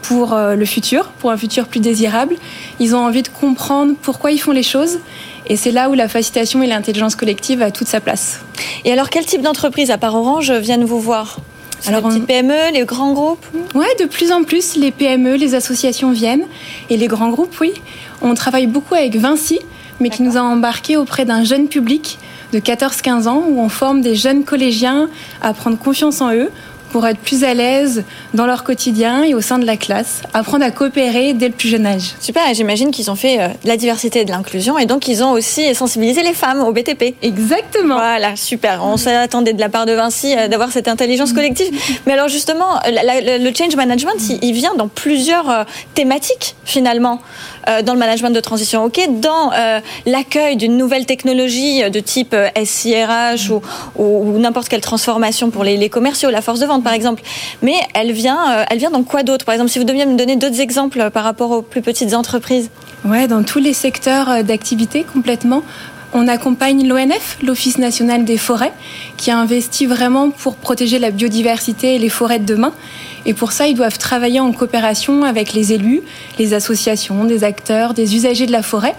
pour 0.00 0.32
euh, 0.32 0.54
le 0.54 0.64
futur, 0.64 1.06
pour 1.18 1.32
un 1.32 1.36
futur 1.36 1.66
plus 1.66 1.80
désirable. 1.80 2.36
Ils 2.78 2.94
ont 2.94 3.04
envie 3.04 3.22
de 3.22 3.28
comprendre 3.28 3.94
pourquoi 4.00 4.30
ils 4.30 4.38
font 4.38 4.52
les 4.52 4.62
choses 4.62 5.00
et 5.48 5.56
c'est 5.56 5.70
là 5.70 5.90
où 5.90 5.94
la 5.94 6.08
facilitation 6.08 6.62
et 6.62 6.66
l'intelligence 6.66 7.14
collective 7.16 7.62
a 7.62 7.70
toute 7.70 7.88
sa 7.88 8.00
place. 8.00 8.40
Et 8.84 8.92
alors, 8.92 9.10
quel 9.10 9.24
type 9.24 9.42
d'entreprise, 9.42 9.90
à 9.90 9.98
part 9.98 10.14
Orange, 10.14 10.52
viennent 10.52 10.84
vous 10.84 11.00
voir? 11.00 11.38
Alors, 11.86 12.08
les 12.08 12.16
petites 12.16 12.26
PME, 12.26 12.72
les 12.72 12.84
grands 12.84 13.12
groupes? 13.12 13.46
Oui, 13.74 13.86
de 14.00 14.04
plus 14.04 14.32
en 14.32 14.42
plus, 14.42 14.76
les 14.76 14.90
PME, 14.90 15.36
les 15.36 15.54
associations 15.54 16.10
viennent. 16.10 16.44
Et 16.90 16.96
les 16.96 17.06
grands 17.06 17.30
groupes, 17.30 17.54
oui. 17.60 17.72
On 18.20 18.34
travaille 18.34 18.66
beaucoup 18.66 18.94
avec 18.94 19.16
Vinci, 19.16 19.60
mais 20.00 20.10
qui 20.10 20.22
nous 20.22 20.36
a 20.36 20.40
embarqués 20.40 20.96
auprès 20.96 21.24
d'un 21.24 21.44
jeune 21.44 21.68
public 21.68 22.18
de 22.52 22.58
14-15 22.58 23.28
ans, 23.28 23.44
où 23.48 23.60
on 23.60 23.68
forme 23.68 24.00
des 24.00 24.16
jeunes 24.16 24.44
collégiens 24.44 25.08
à 25.40 25.52
prendre 25.54 25.78
confiance 25.78 26.20
en 26.20 26.32
eux 26.32 26.50
pour 26.90 27.06
être 27.06 27.18
plus 27.18 27.44
à 27.44 27.54
l'aise 27.54 28.04
dans 28.34 28.46
leur 28.46 28.64
quotidien 28.64 29.22
et 29.22 29.34
au 29.34 29.40
sein 29.40 29.58
de 29.58 29.66
la 29.66 29.76
classe, 29.76 30.22
apprendre 30.34 30.64
à 30.64 30.70
coopérer 30.70 31.34
dès 31.34 31.48
le 31.48 31.54
plus 31.54 31.68
jeune 31.68 31.86
âge. 31.86 32.14
Super, 32.20 32.42
j'imagine 32.54 32.90
qu'ils 32.90 33.10
ont 33.10 33.16
fait 33.16 33.40
euh, 33.40 33.48
de 33.48 33.68
la 33.68 33.76
diversité 33.76 34.20
et 34.20 34.24
de 34.24 34.30
l'inclusion 34.30 34.78
et 34.78 34.86
donc 34.86 35.08
ils 35.08 35.22
ont 35.22 35.32
aussi 35.32 35.74
sensibilisé 35.74 36.22
les 36.22 36.34
femmes 36.34 36.60
au 36.60 36.72
BTP. 36.72 37.14
Exactement. 37.22 37.96
Voilà, 37.96 38.36
super. 38.36 38.84
On 38.84 38.96
s'attendait 38.96 39.52
de 39.52 39.60
la 39.60 39.68
part 39.68 39.86
de 39.86 39.92
Vinci 39.92 40.34
euh, 40.36 40.48
d'avoir 40.48 40.72
cette 40.72 40.88
intelligence 40.88 41.32
collective. 41.32 41.68
Mais 42.06 42.14
alors 42.14 42.28
justement, 42.28 42.80
le 42.86 43.52
change 43.54 43.76
management, 43.76 44.18
il 44.42 44.52
vient 44.52 44.74
dans 44.74 44.88
plusieurs 44.88 45.50
euh, 45.50 45.64
thématiques 45.94 46.54
finalement. 46.64 47.20
Dans 47.84 47.92
le 47.92 47.98
management 47.98 48.30
de 48.30 48.40
transition, 48.40 48.84
ok, 48.84 48.98
dans 49.20 49.50
l'accueil 50.06 50.56
d'une 50.56 50.78
nouvelle 50.78 51.04
technologie 51.04 51.82
de 51.90 52.00
type 52.00 52.34
SIRH 52.64 53.50
ou, 53.50 53.60
ou, 53.96 54.38
n'importe 54.38 54.68
quelle 54.68 54.80
transformation 54.80 55.50
pour 55.50 55.64
les, 55.64 55.90
commerciaux, 55.90 56.30
la 56.30 56.40
force 56.40 56.60
de 56.60 56.66
vente 56.66 56.77
par 56.80 56.92
exemple. 56.92 57.22
Mais 57.62 57.74
elle 57.94 58.12
vient, 58.12 58.64
elle 58.70 58.78
vient 58.78 58.90
dans 58.90 59.02
quoi 59.02 59.22
d'autre? 59.22 59.44
Par 59.44 59.54
exemple, 59.54 59.70
si 59.70 59.78
vous 59.78 59.84
deviez 59.84 60.06
me 60.06 60.16
donner 60.16 60.36
d'autres 60.36 60.60
exemples 60.60 61.10
par 61.10 61.24
rapport 61.24 61.50
aux 61.50 61.62
plus 61.62 61.82
petites 61.82 62.14
entreprises. 62.14 62.70
Ouais, 63.04 63.28
dans 63.28 63.42
tous 63.42 63.58
les 63.58 63.72
secteurs 63.72 64.42
d'activité 64.44 65.04
complètement. 65.04 65.62
On 66.14 66.26
accompagne 66.26 66.88
l'ONF, 66.88 67.36
l'Office 67.42 67.76
national 67.76 68.24
des 68.24 68.38
forêts, 68.38 68.72
qui 69.18 69.30
a 69.30 69.38
investi 69.38 69.84
vraiment 69.84 70.30
pour 70.30 70.56
protéger 70.56 70.98
la 70.98 71.10
biodiversité 71.10 71.96
et 71.96 71.98
les 71.98 72.08
forêts 72.08 72.38
de 72.38 72.46
demain. 72.46 72.72
Et 73.26 73.34
pour 73.34 73.52
ça, 73.52 73.66
ils 73.66 73.74
doivent 73.74 73.98
travailler 73.98 74.40
en 74.40 74.52
coopération 74.52 75.22
avec 75.22 75.52
les 75.52 75.74
élus, 75.74 76.00
les 76.38 76.54
associations, 76.54 77.24
des 77.24 77.44
acteurs, 77.44 77.92
des 77.92 78.16
usagers 78.16 78.46
de 78.46 78.52
la 78.52 78.62
forêt. 78.62 78.94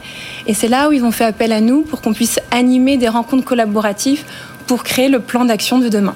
Et 0.45 0.53
c'est 0.53 0.67
là 0.67 0.87
où 0.87 0.91
ils 0.91 1.03
ont 1.03 1.11
fait 1.11 1.25
appel 1.25 1.51
à 1.51 1.61
nous 1.61 1.81
pour 1.81 2.01
qu'on 2.01 2.13
puisse 2.13 2.39
animer 2.51 2.97
des 2.97 3.09
rencontres 3.09 3.43
collaboratives 3.43 4.23
pour 4.67 4.83
créer 4.83 5.09
le 5.09 5.19
plan 5.19 5.45
d'action 5.45 5.79
de 5.79 5.89
demain. 5.89 6.13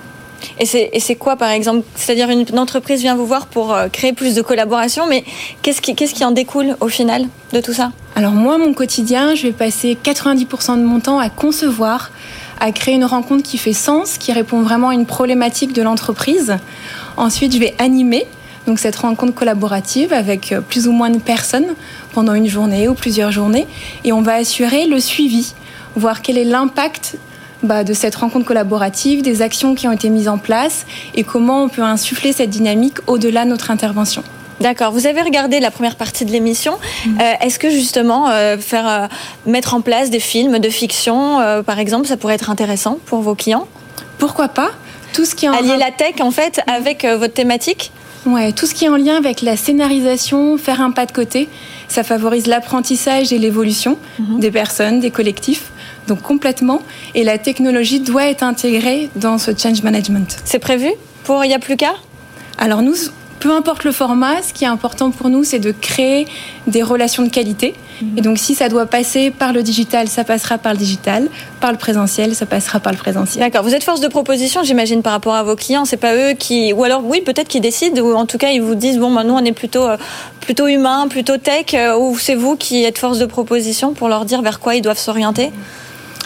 Et 0.59 0.65
c'est 0.99 1.15
quoi, 1.15 1.35
par 1.35 1.49
exemple? 1.49 1.85
C'est-à-dire 1.95 2.29
une, 2.29 2.59
entreprise 2.59 3.01
vient 3.01 3.15
vous 3.15 3.25
voir 3.25 3.47
pour 3.47 3.73
euh, 3.73 3.87
créer 3.87 4.13
plus 4.13 4.35
de 4.35 4.41
collaboration, 4.41 5.05
mais 5.07 5.23
qu'est-ce 5.61 5.81
qui, 5.81 5.95
qui 5.95 6.25
en 6.25 6.31
découle 6.31 6.75
au 6.79 6.87
final 6.87 7.25
de 7.51 7.61
tout 7.61 7.73
ça? 7.73 7.91
Alors 8.15 8.33
moi, 8.33 8.57
mon 8.57 8.73
quotidien, 8.73 9.35
je 9.35 9.43
vais 9.43 9.53
passer 9.53 9.97
90% 10.01 10.77
de 10.77 10.83
mon 10.83 10.99
temps 10.99 11.19
à 11.19 11.29
concevoir, 11.29 12.11
à 12.59 12.71
créer 12.71 12.95
une 12.95 13.05
rencontre 13.05 13.43
qui 13.43 13.57
fait 13.57 13.73
sens, 13.73 14.17
qui 14.17 14.31
répond 14.31 14.61
vraiment 14.61 14.89
à 14.89 14.93
une 14.93 15.05
problématique 15.05 15.73
de 15.73 15.81
l'entreprise. 15.81 16.57
Ensuite, 17.17 17.53
je 17.53 17.59
vais 17.59 17.73
animer 17.79 18.25
donc 18.65 18.79
cette 18.79 18.95
rencontre 18.95 19.33
collaborative 19.33 20.13
avec 20.13 20.51
euh, 20.51 20.61
plus 20.61 20.87
ou 20.87 20.91
moins 20.91 21.09
de 21.09 21.19
personnes 21.19 21.75
pendant 22.13 22.33
une 22.33 22.47
journée 22.47 22.87
ou 22.87 22.93
plusieurs 22.93 23.31
journées, 23.31 23.67
et 24.03 24.13
on 24.13 24.21
va 24.21 24.35
assurer 24.35 24.85
le 24.87 24.99
suivi, 24.99 25.53
voir 25.95 26.21
quel 26.21 26.37
est 26.37 26.45
l'impact 26.45 27.17
bah, 27.63 27.83
de 27.83 27.93
cette 27.93 28.15
rencontre 28.15 28.45
collaborative, 28.45 29.21
des 29.21 29.41
actions 29.41 29.73
qui 29.73 29.87
ont 29.87 29.91
été 29.91 30.09
mises 30.09 30.27
en 30.27 30.37
place 30.37 30.85
et 31.15 31.23
comment 31.23 31.63
on 31.63 31.69
peut 31.69 31.81
insuffler 31.81 32.33
cette 32.33 32.49
dynamique 32.49 32.97
au-delà 33.07 33.45
de 33.45 33.49
notre 33.49 33.71
intervention. 33.71 34.23
D'accord. 34.59 34.91
Vous 34.91 35.07
avez 35.07 35.21
regardé 35.21 35.59
la 35.59 35.71
première 35.71 35.95
partie 35.95 36.25
de 36.25 36.31
l'émission. 36.31 36.73
Mm. 37.05 37.19
Euh, 37.19 37.33
est-ce 37.41 37.59
que 37.59 37.69
justement 37.69 38.29
euh, 38.29 38.57
faire 38.57 38.87
euh, 38.87 39.07
mettre 39.45 39.73
en 39.73 39.81
place 39.81 40.09
des 40.09 40.19
films 40.19 40.59
de 40.59 40.69
fiction, 40.69 41.39
par 41.65 41.79
exemple, 41.79 42.07
ça 42.07 42.17
pourrait 42.17 42.35
être 42.35 42.49
intéressant 42.49 42.99
pour 43.05 43.21
vos 43.21 43.35
clients? 43.35 43.67
Pourquoi 44.17 44.47
pas? 44.47 44.69
Tout 45.13 45.25
ce 45.25 45.35
qui 45.35 45.45
est 45.45 45.49
en 45.49 45.53
allier 45.53 45.77
la 45.77 45.91
tech 45.91 46.21
en 46.21 46.31
fait 46.31 46.61
avec 46.67 47.05
votre 47.05 47.33
thématique? 47.33 47.91
Ouais, 48.25 48.53
tout 48.53 48.65
ce 48.65 48.73
qui 48.73 48.85
est 48.85 48.89
en 48.89 48.95
lien 48.95 49.17
avec 49.17 49.41
la 49.41 49.57
scénarisation, 49.57 50.57
faire 50.57 50.79
un 50.79 50.91
pas 50.91 51.05
de 51.05 51.11
côté, 51.11 51.49
ça 51.89 52.03
favorise 52.03 52.47
l'apprentissage 52.47 53.33
et 53.33 53.37
l'évolution 53.37 53.97
mm-hmm. 54.19 54.39
des 54.39 54.51
personnes, 54.51 54.99
des 55.01 55.11
collectifs 55.11 55.72
donc 56.07 56.21
complètement. 56.21 56.81
Et 57.15 57.23
la 57.23 57.37
technologie 57.37 57.99
doit 57.99 58.27
être 58.27 58.43
intégrée 58.43 59.09
dans 59.15 59.37
ce 59.37 59.51
change 59.57 59.83
management. 59.83 60.37
C'est 60.45 60.59
prévu 60.59 60.89
pour 61.23 61.43
Il 61.43 61.47
n'y 61.47 61.53
a 61.53 61.59
plus 61.59 61.77
qu'à? 61.77 61.93
Alors 62.57 62.81
nous, 62.81 62.95
peu 63.43 63.51
importe 63.51 63.83
le 63.83 63.91
format, 63.91 64.41
ce 64.41 64.53
qui 64.53 64.63
est 64.63 64.67
important 64.67 65.11
pour 65.11 65.27
nous, 65.29 65.43
c'est 65.43 65.59
de 65.59 65.71
créer 65.73 66.25
des 66.65 66.81
relations 66.81 67.23
de 67.23 67.29
qualité. 67.29 67.75
Mhm. 68.01 68.17
Et 68.17 68.21
donc, 68.21 68.37
si 68.37 68.55
ça 68.55 68.69
doit 68.69 68.85
passer 68.85 69.31
par 69.31 69.51
le 69.51 69.63
digital, 69.63 70.07
ça 70.07 70.23
passera 70.23 70.57
par 70.57 70.71
le 70.71 70.77
digital. 70.77 71.27
Par 71.59 71.73
le 71.73 71.77
présentiel, 71.77 72.35
ça 72.35 72.45
passera 72.45 72.79
par 72.79 72.93
le 72.93 72.97
présentiel. 72.97 73.43
D'accord. 73.43 73.63
Vous 73.63 73.75
êtes 73.75 73.83
force 73.83 73.99
de 73.99 74.07
proposition, 74.07 74.63
j'imagine, 74.63 75.01
par 75.01 75.11
rapport 75.11 75.35
à 75.35 75.43
vos 75.43 75.57
clients. 75.57 75.83
C'est 75.83 75.97
pas 75.97 76.15
eux 76.15 76.35
qui, 76.39 76.71
ou 76.71 76.85
alors, 76.85 77.03
oui, 77.03 77.19
peut-être 77.19 77.49
qu'ils 77.49 77.61
décident, 77.61 78.01
ou 78.01 78.15
en 78.15 78.25
tout 78.25 78.37
cas, 78.37 78.51
ils 78.51 78.61
vous 78.61 78.75
disent, 78.75 78.97
bon, 78.97 79.11
bah, 79.13 79.25
nous, 79.25 79.33
on 79.33 79.43
est 79.43 79.51
plutôt, 79.51 79.87
euh, 79.89 79.97
plutôt 80.39 80.67
humain, 80.67 81.07
plutôt 81.09 81.35
tech, 81.37 81.73
euh, 81.73 81.97
ou 81.97 82.17
c'est 82.17 82.35
vous 82.35 82.55
qui 82.55 82.85
êtes 82.85 82.97
force 82.97 83.19
de 83.19 83.25
proposition 83.25 83.93
pour 83.93 84.07
leur 84.07 84.23
dire 84.23 84.41
vers 84.41 84.61
quoi 84.61 84.75
ils 84.75 84.81
doivent 84.81 84.97
s'orienter? 84.97 85.51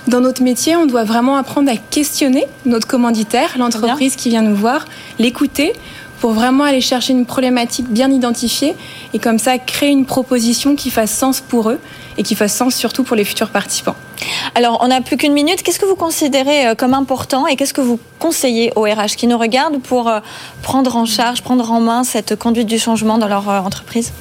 Dans 0.07 0.21
notre 0.21 0.41
métier, 0.41 0.75
on 0.75 0.85
doit 0.85 1.03
vraiment 1.03 1.35
apprendre 1.35 1.69
à 1.69 1.75
questionner 1.75 2.45
notre 2.65 2.87
commanditaire, 2.87 3.57
l'entreprise 3.57 4.15
qui 4.15 4.29
vient 4.29 4.41
nous 4.41 4.55
voir, 4.55 4.85
l'écouter 5.19 5.73
pour 6.19 6.31
vraiment 6.31 6.63
aller 6.63 6.81
chercher 6.81 7.13
une 7.13 7.25
problématique 7.25 7.87
bien 7.89 8.11
identifiée 8.11 8.75
et 9.13 9.19
comme 9.19 9.37
ça 9.37 9.57
créer 9.59 9.89
une 9.89 10.05
proposition 10.05 10.75
qui 10.75 10.89
fasse 10.89 11.11
sens 11.11 11.41
pour 11.41 11.69
eux 11.69 11.79
et 12.17 12.23
qui 12.23 12.35
fasse 12.35 12.55
sens 12.55 12.73
surtout 12.73 13.03
pour 13.03 13.15
les 13.15 13.23
futurs 13.23 13.49
participants. 13.49 13.95
Alors, 14.55 14.79
on 14.81 14.87
n'a 14.87 15.01
plus 15.01 15.17
qu'une 15.17 15.33
minute. 15.33 15.61
Qu'est-ce 15.61 15.77
que 15.77 15.85
vous 15.85 15.95
considérez 15.95 16.67
euh, 16.67 16.75
comme 16.75 16.95
important 16.95 17.45
et 17.45 17.55
qu'est-ce 17.55 17.73
que 17.73 17.81
vous 17.81 17.99
conseillez 18.17 18.71
aux 18.75 18.81
RH 18.81 19.15
qui 19.15 19.27
nous 19.27 19.37
regardent 19.37 19.79
pour 19.79 20.07
euh, 20.07 20.19
prendre 20.63 20.95
en 20.95 21.05
charge, 21.05 21.43
prendre 21.43 21.71
en 21.71 21.81
main 21.81 22.03
cette 22.03 22.35
conduite 22.35 22.67
du 22.67 22.79
changement 22.79 23.19
dans 23.19 23.27
leur 23.27 23.47
euh, 23.47 23.59
entreprise? 23.59 24.11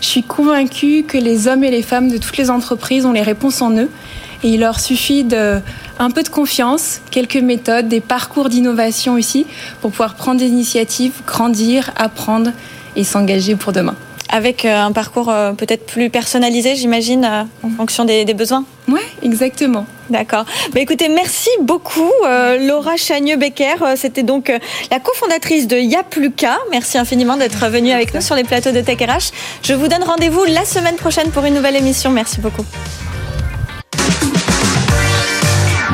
Je 0.00 0.06
suis 0.06 0.24
convaincue 0.24 1.04
que 1.04 1.16
les 1.16 1.46
hommes 1.46 1.62
et 1.62 1.70
les 1.70 1.82
femmes 1.82 2.10
de 2.10 2.18
toutes 2.18 2.36
les 2.36 2.50
entreprises 2.50 3.06
ont 3.06 3.12
les 3.12 3.22
réponses 3.22 3.62
en 3.62 3.70
eux 3.70 3.88
et 4.46 4.50
il 4.50 4.60
leur 4.60 4.78
suffit 4.78 5.24
de 5.24 5.60
un 5.98 6.10
peu 6.10 6.22
de 6.22 6.28
confiance, 6.28 7.00
quelques 7.10 7.36
méthodes, 7.36 7.88
des 7.88 8.00
parcours 8.00 8.48
d'innovation 8.48 9.14
aussi 9.14 9.44
pour 9.80 9.90
pouvoir 9.90 10.14
prendre 10.14 10.38
des 10.38 10.46
initiatives, 10.46 11.12
grandir, 11.26 11.90
apprendre 11.96 12.52
et 12.94 13.02
s'engager 13.02 13.56
pour 13.56 13.72
demain 13.72 13.96
avec 14.28 14.64
euh, 14.64 14.76
un 14.76 14.92
parcours 14.92 15.28
euh, 15.30 15.52
peut-être 15.52 15.86
plus 15.86 16.10
personnalisé, 16.10 16.74
j'imagine, 16.74 17.24
euh, 17.24 17.42
en 17.62 17.70
fonction 17.70 18.04
des, 18.04 18.24
besoins 18.34 18.64
Oui, 18.88 19.00
exactement. 19.22 19.86
D'accord. 20.10 20.44
Bah, 20.72 20.80
écoutez, 20.80 21.08
merci 21.08 21.48
beaucoup, 21.60 22.12
Laura 22.60 22.96
Chagneux-Becker. 22.96 23.96
C'était 23.96 24.22
donc 24.22 24.52
la 24.90 25.00
cofondatrice 25.00 25.66
de 25.68 25.76
Yapluka. 25.76 26.58
Merci 26.70 26.98
infiniment 26.98 27.36
d'être 27.36 27.68
venue 27.68 27.92
avec 27.92 28.14
nous 28.14 28.20
sur 28.20 28.34
les 28.34 28.44
plateaux 28.44 28.72
de 28.72 28.80
Tech 28.80 28.98
RH. 28.98 29.32
Je 29.62 29.74
vous 29.74 29.88
donne 29.88 30.02
rendez-vous 30.02 30.44
la 30.44 30.64
semaine 30.64 30.96
prochaine 30.96 31.30
pour 31.30 31.44
une 31.44 31.54
nouvelle 31.54 31.76
émission. 31.76 32.10
Merci 32.10 32.40
beaucoup. 32.40 32.64